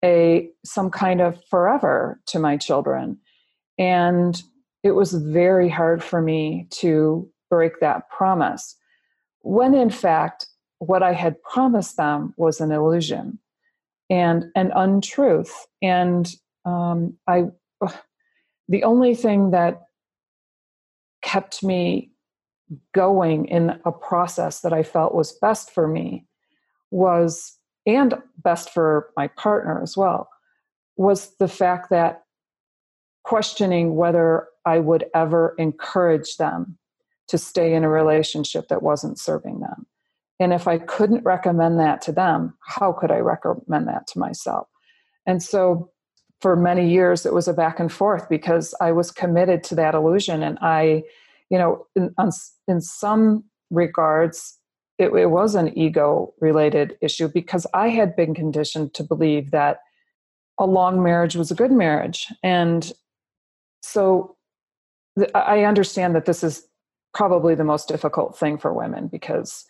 [0.04, 3.18] a some kind of forever to my children.
[3.78, 4.40] And
[4.82, 8.76] it was very hard for me to break that promise
[9.40, 10.46] when in fact
[10.78, 13.38] what I had promised them was an illusion
[14.10, 15.66] and an untruth.
[15.82, 16.30] And
[16.64, 17.46] um, I
[18.68, 19.82] the only thing that
[21.22, 22.10] kept me
[22.94, 26.26] going in a process that I felt was best for me
[26.90, 30.28] was, and best for my partner as well,
[30.96, 32.22] was the fact that
[33.24, 36.78] questioning whether I would ever encourage them
[37.28, 39.86] to stay in a relationship that wasn't serving them.
[40.40, 44.68] And if I couldn't recommend that to them, how could I recommend that to myself?
[45.26, 45.90] And so
[46.40, 49.94] for many years it was a back and forth because I was committed to that
[49.94, 50.42] illusion.
[50.42, 51.02] And I
[51.50, 52.14] you know in,
[52.66, 54.58] in some regards
[54.98, 59.78] it, it was an ego related issue because I had been conditioned to believe that
[60.58, 62.26] a long marriage was a good marriage.
[62.42, 62.92] And
[63.80, 64.36] so
[65.16, 66.66] th- I understand that this is
[67.14, 69.64] probably the most difficult thing for women because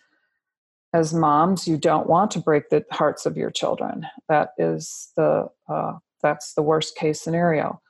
[0.93, 4.07] as moms you don't want to break the hearts of your children.
[4.29, 7.81] That is the uh, that's the worst case scenario.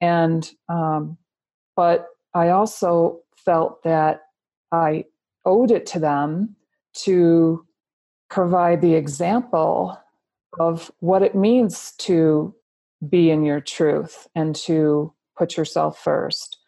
[0.00, 1.18] And um,
[1.76, 4.22] but i also felt that
[4.72, 5.04] i
[5.44, 6.56] owed it to them
[6.94, 7.66] to
[8.30, 9.98] provide the example
[10.58, 12.54] of what it means to
[13.08, 16.58] be in your truth and to put yourself first.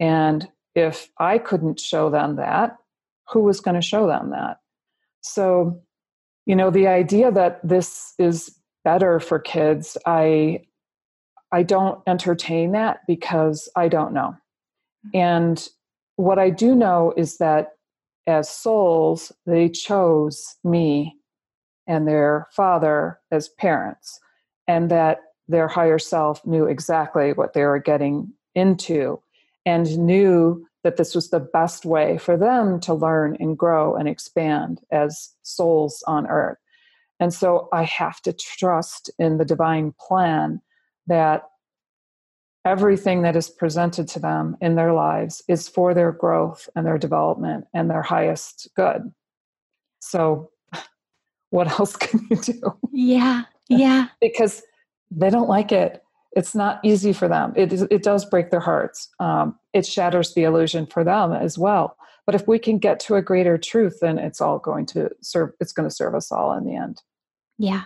[0.00, 2.76] And if i couldn't show them that
[3.28, 4.58] who was going to show them that?
[5.20, 5.82] So
[6.44, 8.56] you know the idea that this is
[8.86, 9.98] better for kids.
[10.06, 10.62] I
[11.52, 14.36] i don't entertain that because i don't know.
[15.08, 15.16] Mm-hmm.
[15.18, 15.68] And
[16.14, 17.72] what i do know is that
[18.28, 21.16] as souls they chose me
[21.88, 24.20] and their father as parents
[24.68, 25.18] and that
[25.48, 29.20] their higher self knew exactly what they were getting into
[29.64, 34.08] and knew that this was the best way for them to learn and grow and
[34.08, 36.58] expand as souls on earth
[37.20, 40.60] and so I have to trust in the divine plan
[41.06, 41.44] that
[42.64, 46.98] everything that is presented to them in their lives is for their growth and their
[46.98, 49.12] development and their highest good.
[50.00, 50.50] So,
[51.50, 52.78] what else can you do?
[52.92, 54.08] Yeah, yeah.
[54.20, 54.62] because
[55.10, 56.02] they don't like it.
[56.32, 57.54] It's not easy for them.
[57.56, 59.08] It, it does break their hearts.
[59.20, 61.96] Um, it shatters the illusion for them as well.
[62.26, 65.52] But if we can get to a greater truth, then it's all going to serve,
[65.60, 67.00] it's going to serve us all in the end.
[67.56, 67.84] Yeah.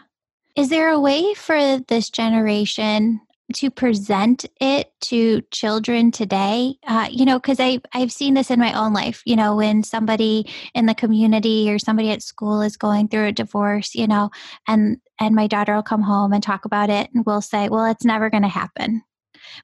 [0.56, 3.20] Is there a way for this generation
[3.54, 8.72] to present it to children today uh, you know because i've seen this in my
[8.72, 13.08] own life you know when somebody in the community or somebody at school is going
[13.08, 14.30] through a divorce you know
[14.68, 17.86] and and my daughter will come home and talk about it and we'll say well
[17.86, 19.02] it's never going to happen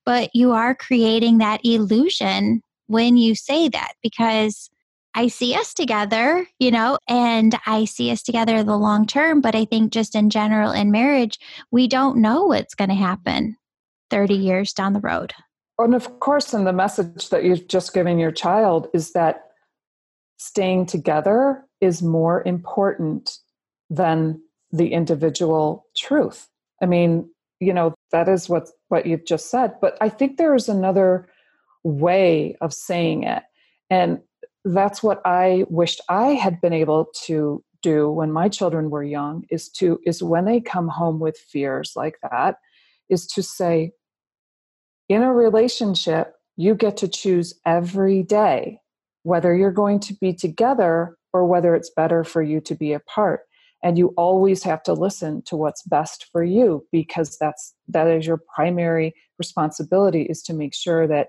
[0.04, 4.70] but you are creating that illusion when you say that because
[5.14, 9.40] I see us together, you know, and I see us together the long term.
[9.40, 11.38] But I think just in general in marriage,
[11.70, 13.56] we don't know what's going to happen
[14.10, 15.32] 30 years down the road.
[15.78, 19.44] And of course, and the message that you've just given your child is that
[20.38, 23.38] staying together is more important
[23.88, 26.48] than the individual truth.
[26.82, 27.30] I mean,
[27.60, 31.28] you know, that is what what you've just said, but I think there is another
[31.86, 33.42] way of saying it.
[33.90, 34.20] And
[34.64, 39.44] that's what I wished I had been able to do when my children were young
[39.50, 42.56] is to is when they come home with fears like that
[43.08, 43.92] is to say,
[45.08, 48.80] in a relationship, you get to choose every day
[49.22, 53.40] whether you're going to be together or whether it's better for you to be apart
[53.82, 58.26] and you always have to listen to what's best for you because that's that is
[58.26, 61.28] your primary responsibility is to make sure that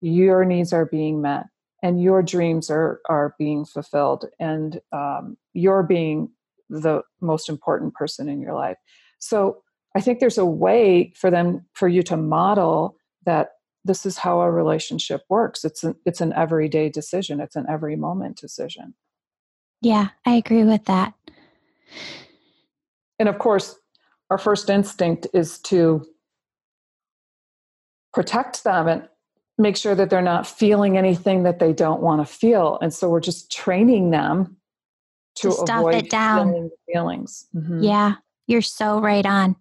[0.00, 1.46] your needs are being met
[1.82, 6.30] and your dreams are are being fulfilled and um, you're being
[6.68, 8.76] the most important person in your life
[9.18, 9.62] so
[9.96, 13.52] I think there's a way for them for you to model that
[13.86, 15.64] this is how a relationship works.
[15.64, 17.40] It's an it's an everyday decision.
[17.40, 18.94] It's an every moment decision.
[19.80, 21.14] Yeah, I agree with that.
[23.18, 23.78] And of course,
[24.28, 26.04] our first instinct is to
[28.12, 29.08] protect them and
[29.58, 32.78] make sure that they're not feeling anything that they don't want to feel.
[32.82, 34.56] And so we're just training them
[35.36, 36.70] to, to avoid it down.
[36.92, 37.46] feelings.
[37.54, 37.82] Mm-hmm.
[37.82, 38.14] Yeah,
[38.46, 39.56] you're so right on.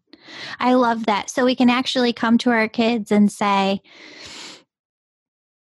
[0.59, 1.29] I love that.
[1.29, 3.81] So we can actually come to our kids and say,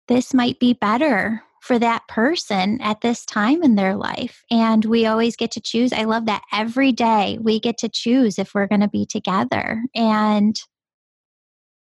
[0.08, 4.42] this might be better for that person at this time in their life.
[4.50, 5.94] And we always get to choose.
[5.94, 9.82] I love that every day we get to choose if we're going to be together.
[9.94, 10.60] And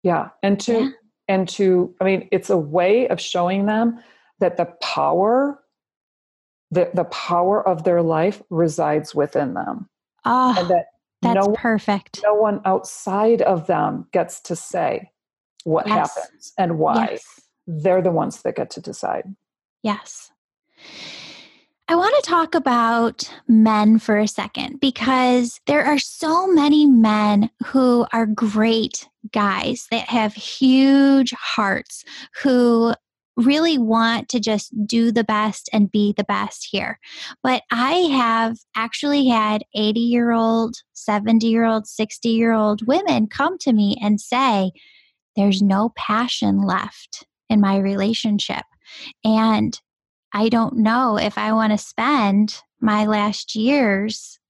[0.02, 0.90] yeah, and to, yeah.
[1.28, 4.00] And to, I mean, it's a way of showing them
[4.40, 5.62] that the power,
[6.70, 9.88] the, the power of their life resides within them.
[10.24, 10.86] Oh, and that
[11.22, 12.20] that's no, perfect.
[12.22, 15.10] No one outside of them gets to say
[15.64, 16.14] what yes.
[16.14, 17.08] happens and why.
[17.12, 17.40] Yes.
[17.66, 19.24] They're the ones that get to decide.
[19.82, 20.30] Yes.
[21.86, 27.50] I want to talk about men for a second because there are so many men
[27.66, 32.02] who are great guys that have huge hearts
[32.42, 32.94] who
[33.36, 36.98] really want to just do the best and be the best here.
[37.42, 43.26] But I have actually had 80 year old, 70 year old, 60 year old women
[43.26, 44.70] come to me and say,
[45.36, 48.64] There's no passion left in my relationship.
[49.22, 49.78] And
[50.34, 54.40] I don't know if I want to spend my last years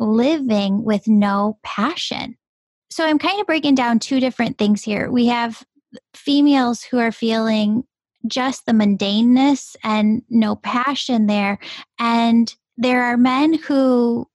[0.00, 2.36] living with no passion.
[2.90, 5.10] So I'm kind of breaking down two different things here.
[5.10, 5.62] We have
[6.12, 7.84] females who are feeling
[8.26, 11.58] just the mundaneness and no passion there.
[12.00, 14.26] And there are men who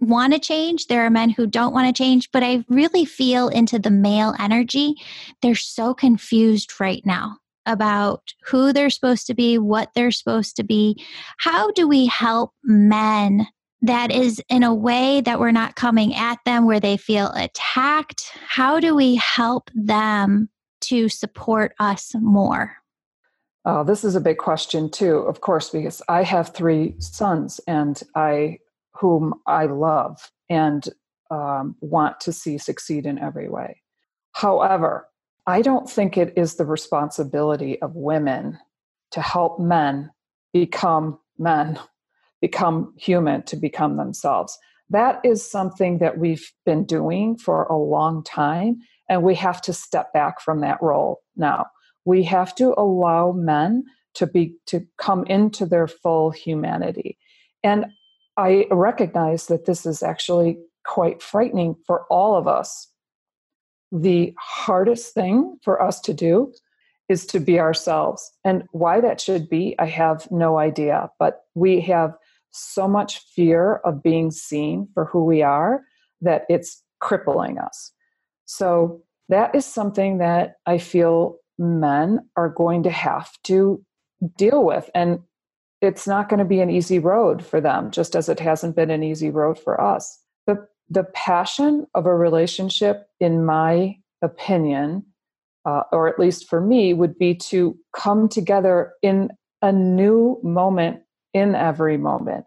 [0.00, 3.48] want to change, there are men who don't want to change, but I really feel
[3.48, 4.94] into the male energy.
[5.40, 7.36] They're so confused right now
[7.70, 11.02] about who they're supposed to be, what they're supposed to be.
[11.38, 13.46] How do we help men
[13.82, 18.32] that is in a way that we're not coming at them where they feel attacked?
[18.46, 20.48] How do we help them
[20.82, 22.76] to support us more?
[23.64, 28.00] Oh, this is a big question too, of course, because I have three sons and
[28.14, 28.58] I
[28.94, 30.86] whom I love and
[31.30, 33.82] um, want to see succeed in every way.
[34.32, 35.06] However,
[35.50, 38.58] I don't think it is the responsibility of women
[39.10, 40.10] to help men
[40.52, 41.78] become men,
[42.40, 44.56] become human, to become themselves.
[44.90, 49.72] That is something that we've been doing for a long time, and we have to
[49.72, 51.66] step back from that role now
[52.04, 53.84] we have to allow men
[54.14, 57.18] to be to come into their full humanity
[57.62, 57.86] and
[58.36, 62.88] i recognize that this is actually quite frightening for all of us
[63.92, 66.52] the hardest thing for us to do
[67.08, 71.80] is to be ourselves and why that should be i have no idea but we
[71.80, 72.14] have
[72.52, 75.82] so much fear of being seen for who we are
[76.20, 77.92] that it's crippling us
[78.46, 83.84] So that is something that I feel men are going to have to
[84.36, 84.90] deal with.
[84.94, 85.20] And
[85.80, 88.90] it's not going to be an easy road for them, just as it hasn't been
[88.90, 90.18] an easy road for us.
[90.90, 95.04] The, passion of a relationship, in my opinion,
[95.64, 99.30] uh, or at least for me, would be to come together in
[99.62, 101.00] a new moment
[101.32, 102.44] in every moment.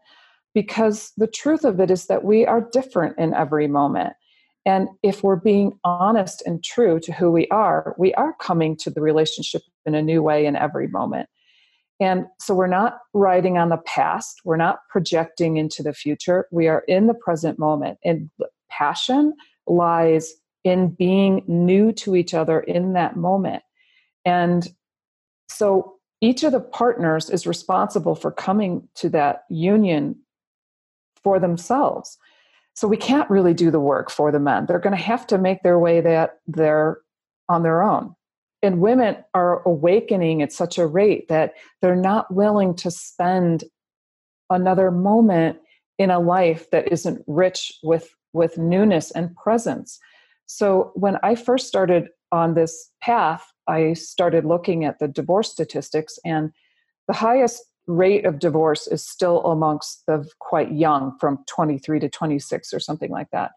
[0.54, 4.14] Because the truth of it is that we are different in every moment.
[4.66, 8.89] And if we're being honest and true to who we are, we are coming to
[8.89, 11.28] the relationship in a new way in every moment.
[12.04, 16.68] And so we're not writing on the past, we're not projecting into the future, we
[16.68, 17.97] are in the present moment.
[18.04, 18.30] And
[18.70, 19.34] passion
[19.68, 20.34] lies
[20.66, 23.64] in being new to each other in that moment.
[24.26, 24.68] And
[25.47, 30.18] so each of the partners is responsible for coming to that union
[31.24, 32.18] for themselves.
[32.74, 34.66] So we can't really do the work for the men.
[34.66, 36.97] They're going to have to make their way that they're
[37.47, 38.14] on their own.
[38.64, 43.66] And women are awakening at such a rate that they're not willing to spend
[44.49, 45.59] another moment
[45.99, 49.99] in a life that isn't rich with with newness and presence.
[50.47, 56.18] So when I first started on this path, I started looking at the divorce statistics
[56.26, 56.51] and
[57.07, 62.74] the highest rate of divorce is still amongst the quite young from 23 to 26
[62.74, 63.51] or something like that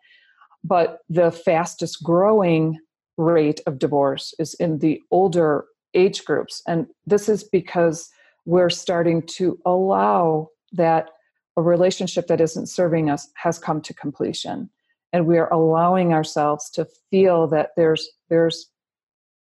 [0.66, 2.78] but the fastest growing
[3.16, 6.62] rate of divorce is in the older age groups.
[6.66, 8.10] And this is because
[8.44, 11.10] we're starting to allow that
[11.56, 14.70] a relationship that isn't serving us has come to completion.
[15.12, 18.70] And we are allowing ourselves to feel that there's there's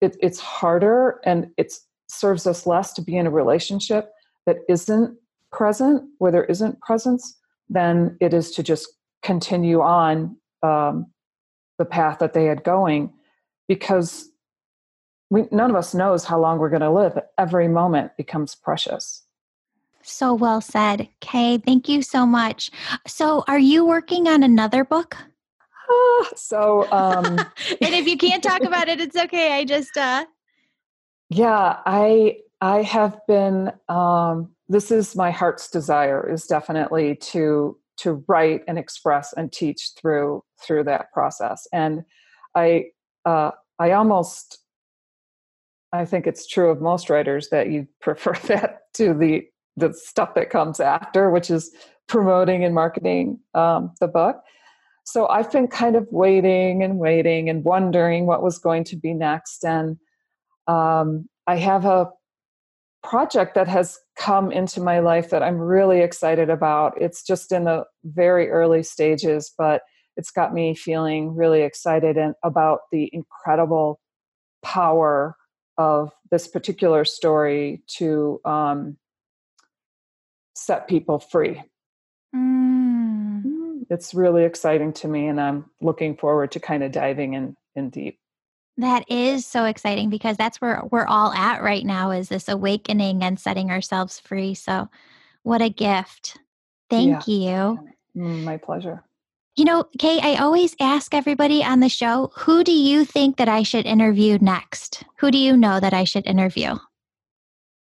[0.00, 1.74] it, it's harder and it
[2.08, 4.10] serves us less to be in a relationship
[4.46, 5.16] that isn't
[5.52, 7.36] present, where there isn't presence,
[7.68, 8.88] than it is to just
[9.22, 11.06] continue on um,
[11.78, 13.12] the path that they had going
[13.68, 14.30] because
[15.30, 17.18] we, none of us knows how long we're going to live.
[17.36, 19.22] Every moment becomes precious.
[20.02, 21.08] So well said.
[21.20, 22.70] Kay, thank you so much.
[23.06, 25.16] So, are you working on another book?
[25.90, 27.24] Uh, so, um,
[27.80, 29.52] and if you can't talk about it, it's okay.
[29.58, 30.24] I just, uh,
[31.28, 33.72] yeah, I I have been.
[33.88, 36.28] Um, this is my heart's desire.
[36.28, 41.66] Is definitely to to write and express and teach through through that process.
[41.72, 42.04] And
[42.54, 42.86] I
[43.29, 44.59] uh, I almost
[45.93, 50.35] I think it's true of most writers that you prefer that to the the stuff
[50.35, 51.70] that comes after, which is
[52.09, 54.37] promoting and marketing um, the book.
[55.05, 59.14] So I've been kind of waiting and waiting and wondering what was going to be
[59.14, 59.64] next.
[59.64, 59.97] And
[60.66, 62.11] um, I have a
[63.03, 67.01] project that has come into my life that I'm really excited about.
[67.01, 69.83] It's just in the very early stages, but
[70.18, 74.00] it's got me feeling really excited and about the incredible
[74.62, 75.36] power
[75.78, 78.96] of this particular story to um,
[80.56, 81.62] set people free.
[82.34, 83.84] Mm.
[83.88, 87.90] It's really exciting to me, and I'm looking forward to kind of diving in in
[87.90, 88.18] deep.
[88.76, 93.22] That is so exciting because that's where we're all at right now is this awakening
[93.22, 94.54] and setting ourselves free.
[94.54, 94.88] So,
[95.44, 96.38] what a gift.
[96.90, 97.34] Thank yeah.
[97.34, 97.88] you.
[98.16, 99.04] Mm, my pleasure.
[99.59, 103.48] You know, Kay, I always ask everybody on the show, who do you think that
[103.48, 105.02] I should interview next?
[105.16, 106.76] Who do you know that I should interview?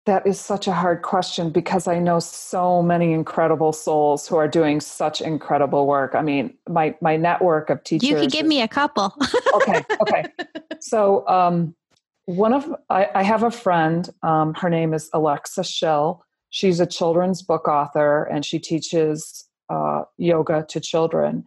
[0.04, 4.48] That is such a hard question because I know so many incredible souls who are
[4.48, 6.16] doing such incredible work.
[6.16, 8.08] I mean, my my network of teachers.
[8.08, 9.14] You could give is, me a couple.
[9.54, 10.24] okay, okay.
[10.80, 11.76] So, um,
[12.24, 14.08] one of I, I, have a friend.
[14.24, 16.24] Um, her name is Alexa Shell.
[16.50, 21.44] She's a children's book author, and she teaches uh, yoga to children.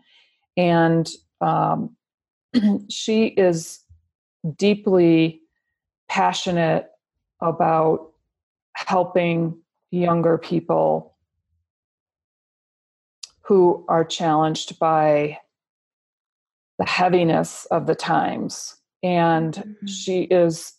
[0.58, 1.96] And um,
[2.90, 3.80] she is
[4.58, 5.42] deeply
[6.10, 6.88] passionate
[7.42, 8.12] about
[8.76, 9.58] helping
[9.92, 11.16] younger people
[13.42, 15.38] who are challenged by
[16.80, 18.76] the heaviness of the times.
[19.04, 19.86] And mm-hmm.
[19.88, 20.74] she is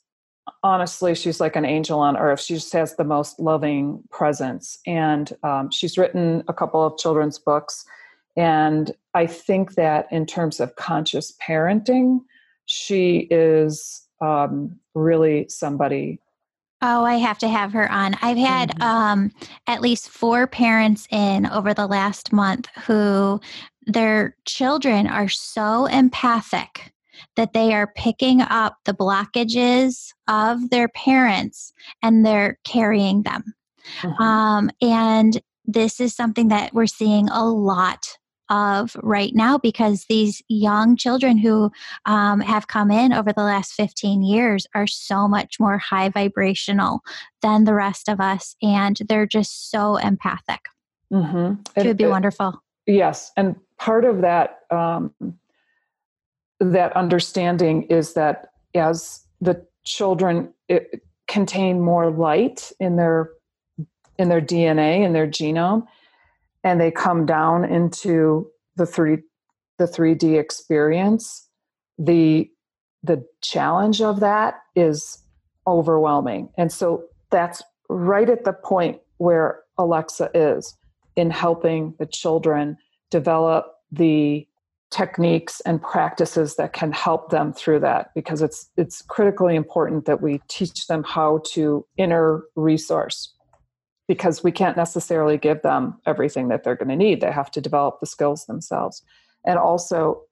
[0.62, 2.41] honestly, she's like an angel on earth.
[2.41, 4.79] She just has the most loving presence.
[4.87, 7.85] And um, she's written a couple of children's books.
[8.37, 12.20] And I think that in terms of conscious parenting,
[12.66, 16.20] she is um, really somebody
[16.85, 18.16] Oh, I have to have her on.
[18.22, 18.83] I've had mm-hmm.
[18.83, 19.30] um,
[19.68, 23.41] at least four parents in over the last month who
[23.87, 26.93] their children are so empathic
[27.37, 31.72] that they are picking up the blockages of their parents
[32.03, 33.55] and they're carrying them.
[34.01, 34.22] Mm-hmm.
[34.22, 38.18] Um, and this is something that we're seeing a lot
[38.53, 41.72] of right now because these young children who
[42.05, 47.00] um, have come in over the last 15 years are so much more high vibrational
[47.40, 50.66] than the rest of us and they're just so empathic
[51.11, 51.55] mm-hmm.
[51.74, 55.14] it would be wonderful yes and part of that um,
[56.61, 60.53] that understanding is that as the children
[61.26, 63.30] contain more light in their
[64.18, 65.86] in their DNA in their genome
[66.64, 69.18] and they come down into the three
[69.78, 71.48] the 3D experience
[71.98, 72.48] the
[73.02, 75.18] the challenge of that is
[75.66, 76.48] overwhelming.
[76.56, 80.76] And so that's right at the point where Alexa is
[81.16, 82.76] in helping the children
[83.10, 84.46] develop the
[84.90, 90.20] techniques and practices that can help them through that because it's it's critically important that
[90.20, 93.32] we teach them how to inner resource
[94.09, 97.61] because we can't necessarily give them everything that they're going to need they have to
[97.61, 99.03] develop the skills themselves
[99.46, 100.22] and also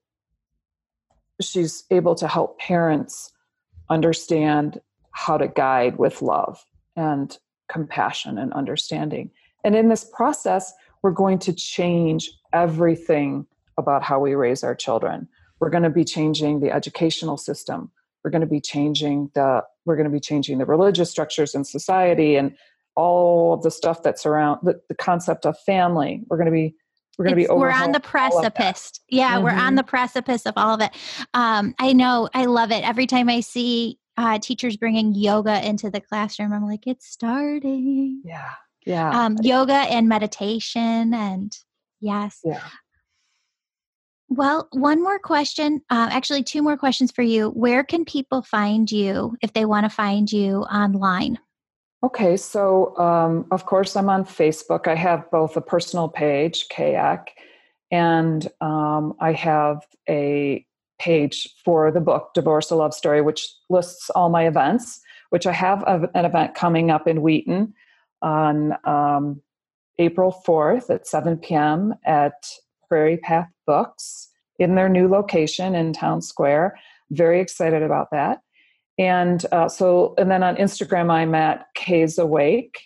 [1.41, 3.31] she's able to help parents
[3.89, 4.79] understand
[5.11, 6.63] how to guide with love
[6.95, 7.37] and
[7.69, 9.31] compassion and understanding
[9.63, 13.45] and in this process we're going to change everything
[13.77, 15.27] about how we raise our children.
[15.59, 17.91] We're going to be changing the educational system.
[18.23, 21.63] We're going to be changing the we're going to be changing the religious structures in
[21.63, 22.55] society and
[22.95, 26.21] all of the stuff that's around the, the concept of family.
[26.27, 26.75] We're going to be
[27.17, 29.43] we're going to be we're on the precipice yeah mm-hmm.
[29.43, 29.75] we're on mm-hmm.
[29.75, 30.91] the precipice of all of it
[31.33, 35.91] um, i know i love it every time i see uh, teachers bringing yoga into
[35.91, 38.51] the classroom i'm like it's starting yeah
[38.85, 41.57] yeah um, yoga and meditation and
[41.99, 42.61] yes yeah
[44.33, 47.49] well, one more question, uh, actually, two more questions for you.
[47.49, 51.37] Where can people find you if they want to find you online?
[52.03, 54.87] Okay, so um, of course, I'm on Facebook.
[54.87, 57.31] I have both a personal page, Kayak,
[57.91, 60.65] and um, I have a
[60.97, 64.99] page for the book, Divorce a Love Story, which lists all my events,
[65.29, 67.73] which I have an event coming up in Wheaton
[68.23, 69.41] on um,
[69.99, 71.93] April 4th at 7 p.m.
[72.05, 72.33] at
[72.87, 76.79] Prairie Path Books in their new location in Town Square.
[77.11, 78.39] Very excited about that.
[78.97, 82.79] And uh, so, and then on Instagram, I'm at K's Awake.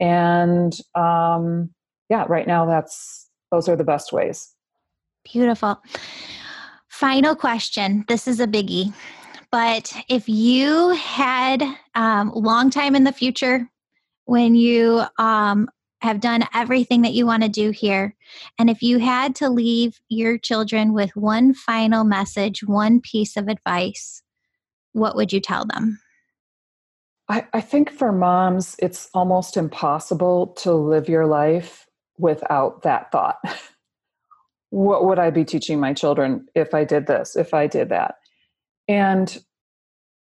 [0.00, 1.70] And um,
[2.08, 4.52] yeah, right now, that's those are the best ways.
[5.24, 5.80] Beautiful.
[6.88, 8.04] Final question.
[8.08, 8.92] This is a biggie.
[9.50, 11.62] But if you had
[11.94, 13.70] um, long time in the future
[14.24, 15.68] when you um,
[16.04, 18.14] have done everything that you want to do here.
[18.58, 23.48] And if you had to leave your children with one final message, one piece of
[23.48, 24.22] advice,
[24.94, 26.00] what would you tell them?
[27.28, 31.86] I, I think for moms, it's almost impossible to live your life
[32.18, 33.36] without that thought.
[34.70, 38.16] what would I be teaching my children if I did this, if I did that?
[38.88, 39.42] And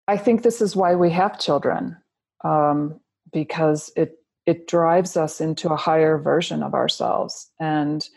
[0.07, 1.97] I think this is why we have children,
[2.43, 2.99] um,
[3.31, 8.09] because it it drives us into a higher version of ourselves and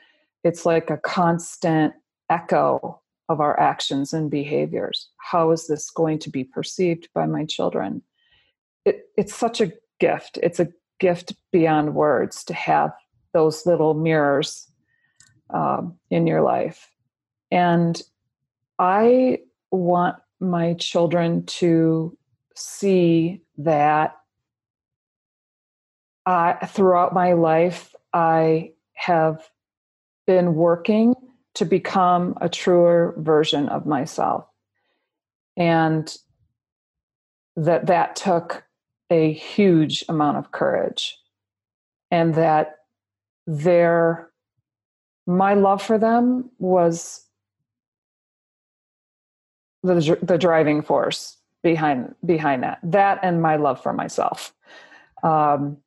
[0.42, 1.94] it's like a constant
[2.28, 5.08] echo of our actions and behaviors.
[5.18, 8.02] How is this going to be perceived by my children?
[8.84, 10.38] It, it's such a gift.
[10.42, 10.68] It's a
[11.00, 12.92] gift beyond words to have
[13.32, 14.70] those little mirrors
[15.50, 16.90] um, in your life.
[17.50, 18.00] And
[18.78, 19.38] i
[19.70, 22.16] want my children to
[22.54, 24.16] see that
[26.26, 29.48] uh, throughout my life, I have
[30.26, 31.14] been working
[31.56, 34.46] to become a truer version of myself.
[35.56, 36.14] And
[37.56, 38.64] that that took
[39.10, 41.16] a huge amount of courage
[42.10, 42.76] and that
[43.46, 44.30] their
[45.26, 47.24] my love for them was
[49.82, 54.52] the, the driving force behind behind that that and my love for myself
[55.22, 55.78] um,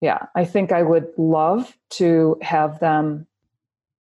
[0.00, 3.26] yeah i think i would love to have them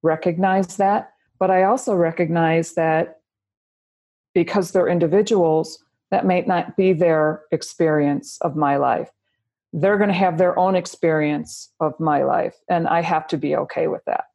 [0.04, 3.20] recognize that but i also recognize that
[4.34, 9.10] because they're individuals that may not be their experience of my life.
[9.72, 13.56] They're going to have their own experience of my life and i have to be
[13.56, 14.26] okay with that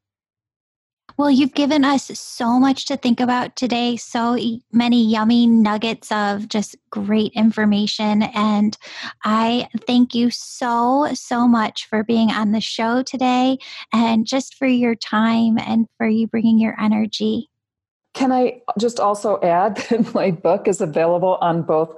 [1.19, 4.37] well, you've given us so much to think about today, so
[4.71, 8.23] many yummy nuggets of just great information.
[8.23, 8.77] And
[9.25, 13.57] I thank you so, so much for being on the show today
[13.91, 17.49] and just for your time and for you bringing your energy.
[18.13, 21.93] Can I just also add that my book is available on both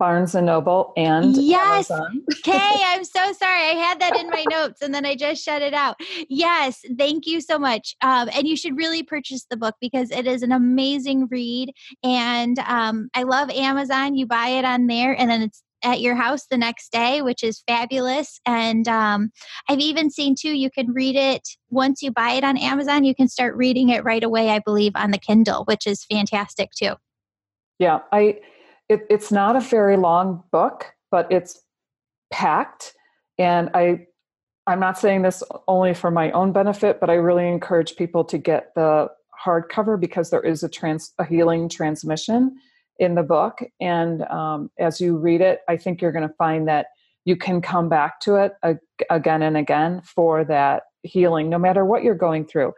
[0.00, 1.90] Barnes and Noble and yes.
[1.90, 2.24] Amazon.
[2.42, 3.68] Kay, I'm so sorry.
[3.68, 6.00] I had that in my notes and then I just shut it out.
[6.30, 7.94] Yes, thank you so much.
[8.00, 11.74] Um, and you should really purchase the book because it is an amazing read.
[12.02, 14.14] And um, I love Amazon.
[14.14, 17.44] You buy it on there and then it's at your house the next day, which
[17.44, 18.40] is fabulous.
[18.46, 19.30] And um,
[19.68, 23.14] I've even seen too, you can read it once you buy it on Amazon, you
[23.14, 26.94] can start reading it right away, I believe, on the Kindle, which is fantastic too.
[27.78, 28.40] Yeah, I
[28.90, 31.62] it, it's not a very long book, but it's
[32.32, 32.92] packed.
[33.38, 34.06] And I
[34.66, 38.36] I'm not saying this only for my own benefit, but I really encourage people to
[38.36, 39.08] get the
[39.44, 42.56] hardcover because there is a trans a healing transmission
[42.98, 43.60] in the book.
[43.80, 46.86] And um, as you read it, I think you're going to find that
[47.24, 48.52] you can come back to it
[49.08, 52.72] again and again for that healing, no matter what you're going through.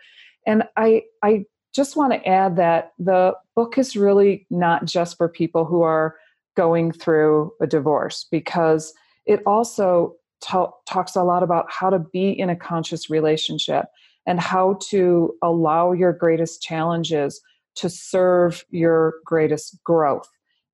[0.46, 5.28] And I I just want to add that the book is really not just for
[5.28, 6.16] people who are
[6.56, 8.92] going through a divorce because
[9.26, 13.86] it also t- talks a lot about how to be in a conscious relationship
[14.26, 17.40] and how to allow your greatest challenges
[17.74, 20.28] to serve your greatest growth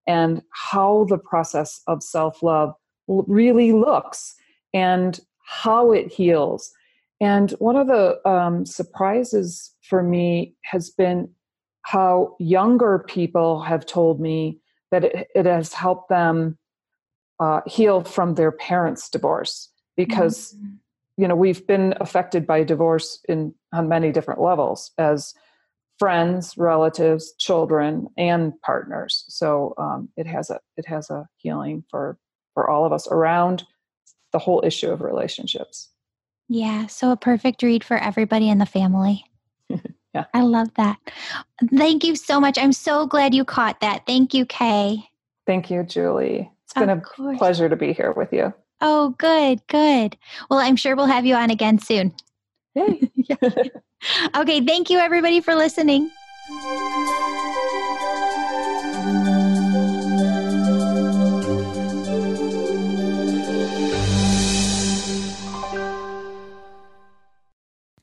[0.06, 2.74] and how the process of self love
[3.06, 4.34] really looks
[4.74, 6.70] and how it heals.
[7.20, 11.30] And one of the um, surprises for me has been
[11.82, 14.60] how younger people have told me
[14.90, 16.58] that it, it has helped them
[17.40, 20.74] uh, heal from their parents' divorce because mm-hmm.
[21.16, 25.34] you know we've been affected by divorce in on many different levels as
[25.98, 29.24] friends, relatives, children, and partners.
[29.28, 32.18] So um, it has a it has a healing for
[32.54, 33.64] for all of us around
[34.32, 35.90] the whole issue of relationships.
[36.48, 39.24] Yeah, so a perfect read for everybody in the family.
[40.14, 40.24] yeah.
[40.32, 40.98] I love that.
[41.76, 42.56] Thank you so much.
[42.58, 44.06] I'm so glad you caught that.
[44.06, 45.04] Thank you, Kay.
[45.46, 46.50] Thank you, Julie.
[46.64, 47.38] It's been of a course.
[47.38, 48.52] pleasure to be here with you.
[48.80, 50.16] Oh, good, good.
[50.48, 52.14] Well, I'm sure we'll have you on again soon.
[52.74, 53.10] Yay.
[54.36, 56.10] okay, thank you everybody for listening.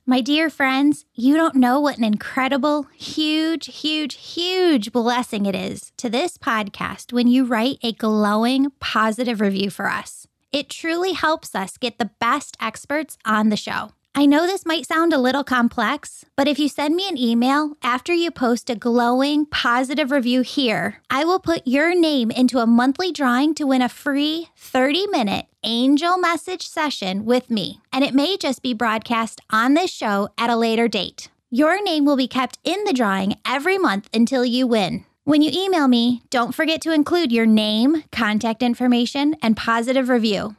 [0.08, 5.94] My dear friends, you don't know what an incredible, huge, huge, huge blessing it is
[5.98, 10.28] to this podcast when you write a glowing, positive review for us.
[10.52, 13.94] It truly helps us get the best experts on the show.
[14.14, 17.76] I know this might sound a little complex, but if you send me an email
[17.82, 22.68] after you post a glowing, positive review here, I will put your name into a
[22.68, 27.82] monthly drawing to win a free 30 minute angel message session with me.
[27.92, 31.30] And it may just be broadcast on this show at a later date.
[31.50, 35.06] Your name will be kept in the drawing every month until you win.
[35.26, 40.56] When you email me, don't forget to include your name, contact information, and positive review.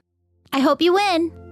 [0.53, 1.46] I hope you win.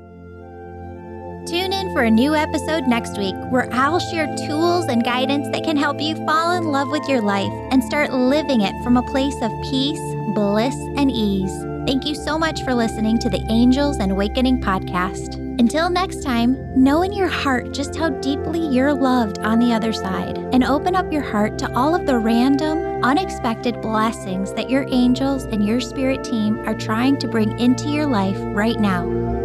[1.46, 5.62] Tune in for a new episode next week where I'll share tools and guidance that
[5.62, 9.02] can help you fall in love with your life and start living it from a
[9.02, 10.00] place of peace,
[10.34, 11.52] bliss, and ease.
[11.86, 15.34] Thank you so much for listening to the Angels and Awakening podcast.
[15.60, 19.92] Until next time, know in your heart just how deeply you're loved on the other
[19.92, 24.86] side and open up your heart to all of the random, unexpected blessings that your
[24.88, 29.43] angels and your spirit team are trying to bring into your life right now.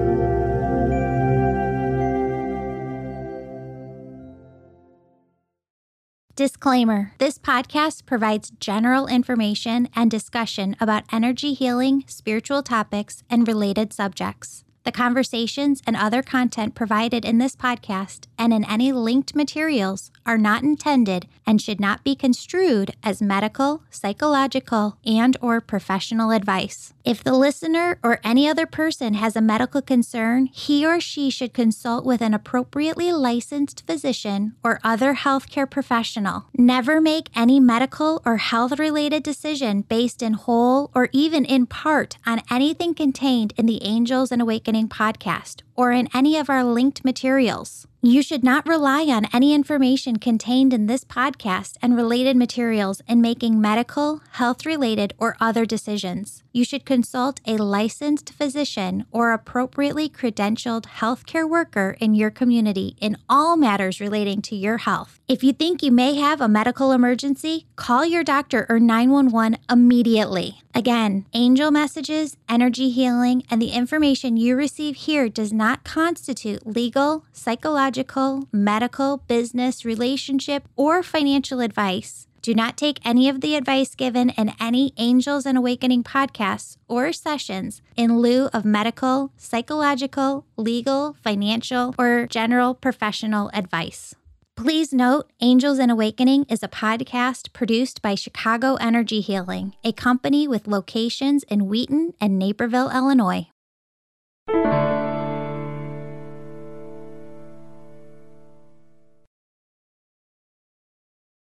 [6.40, 13.92] Disclaimer This podcast provides general information and discussion about energy healing, spiritual topics, and related
[13.92, 14.64] subjects.
[14.86, 20.38] The conversations and other content provided in this podcast and in any linked materials are
[20.38, 26.94] not intended and should not be construed as medical, psychological, and or professional advice.
[27.04, 31.54] If the listener or any other person has a medical concern, he or she should
[31.54, 36.46] consult with an appropriately licensed physician or other healthcare professional.
[36.56, 42.18] Never make any medical or health related decision based in whole or even in part
[42.26, 47.04] on anything contained in the Angels and Awakening podcast or in any of our linked
[47.04, 47.88] materials.
[48.02, 53.20] You should not rely on any information contained in this podcast and related materials in
[53.20, 56.42] making medical, health related, or other decisions.
[56.52, 63.18] You should consult a licensed physician or appropriately credentialed healthcare worker in your community in
[63.30, 65.20] all matters relating to your health.
[65.28, 70.62] If you think you may have a medical emergency, call your doctor or 911 immediately.
[70.74, 77.26] Again, angel messages, energy healing, and the information you receive here does not constitute legal,
[77.32, 82.29] psychological, medical, business, relationship, or financial advice.
[82.42, 87.12] Do not take any of the advice given in any Angels and Awakening podcasts or
[87.12, 94.16] sessions in lieu of medical, psychological, legal, financial, or general professional advice.
[94.56, 100.48] Please note Angels and Awakening is a podcast produced by Chicago Energy Healing, a company
[100.48, 103.48] with locations in Wheaton and Naperville, Illinois.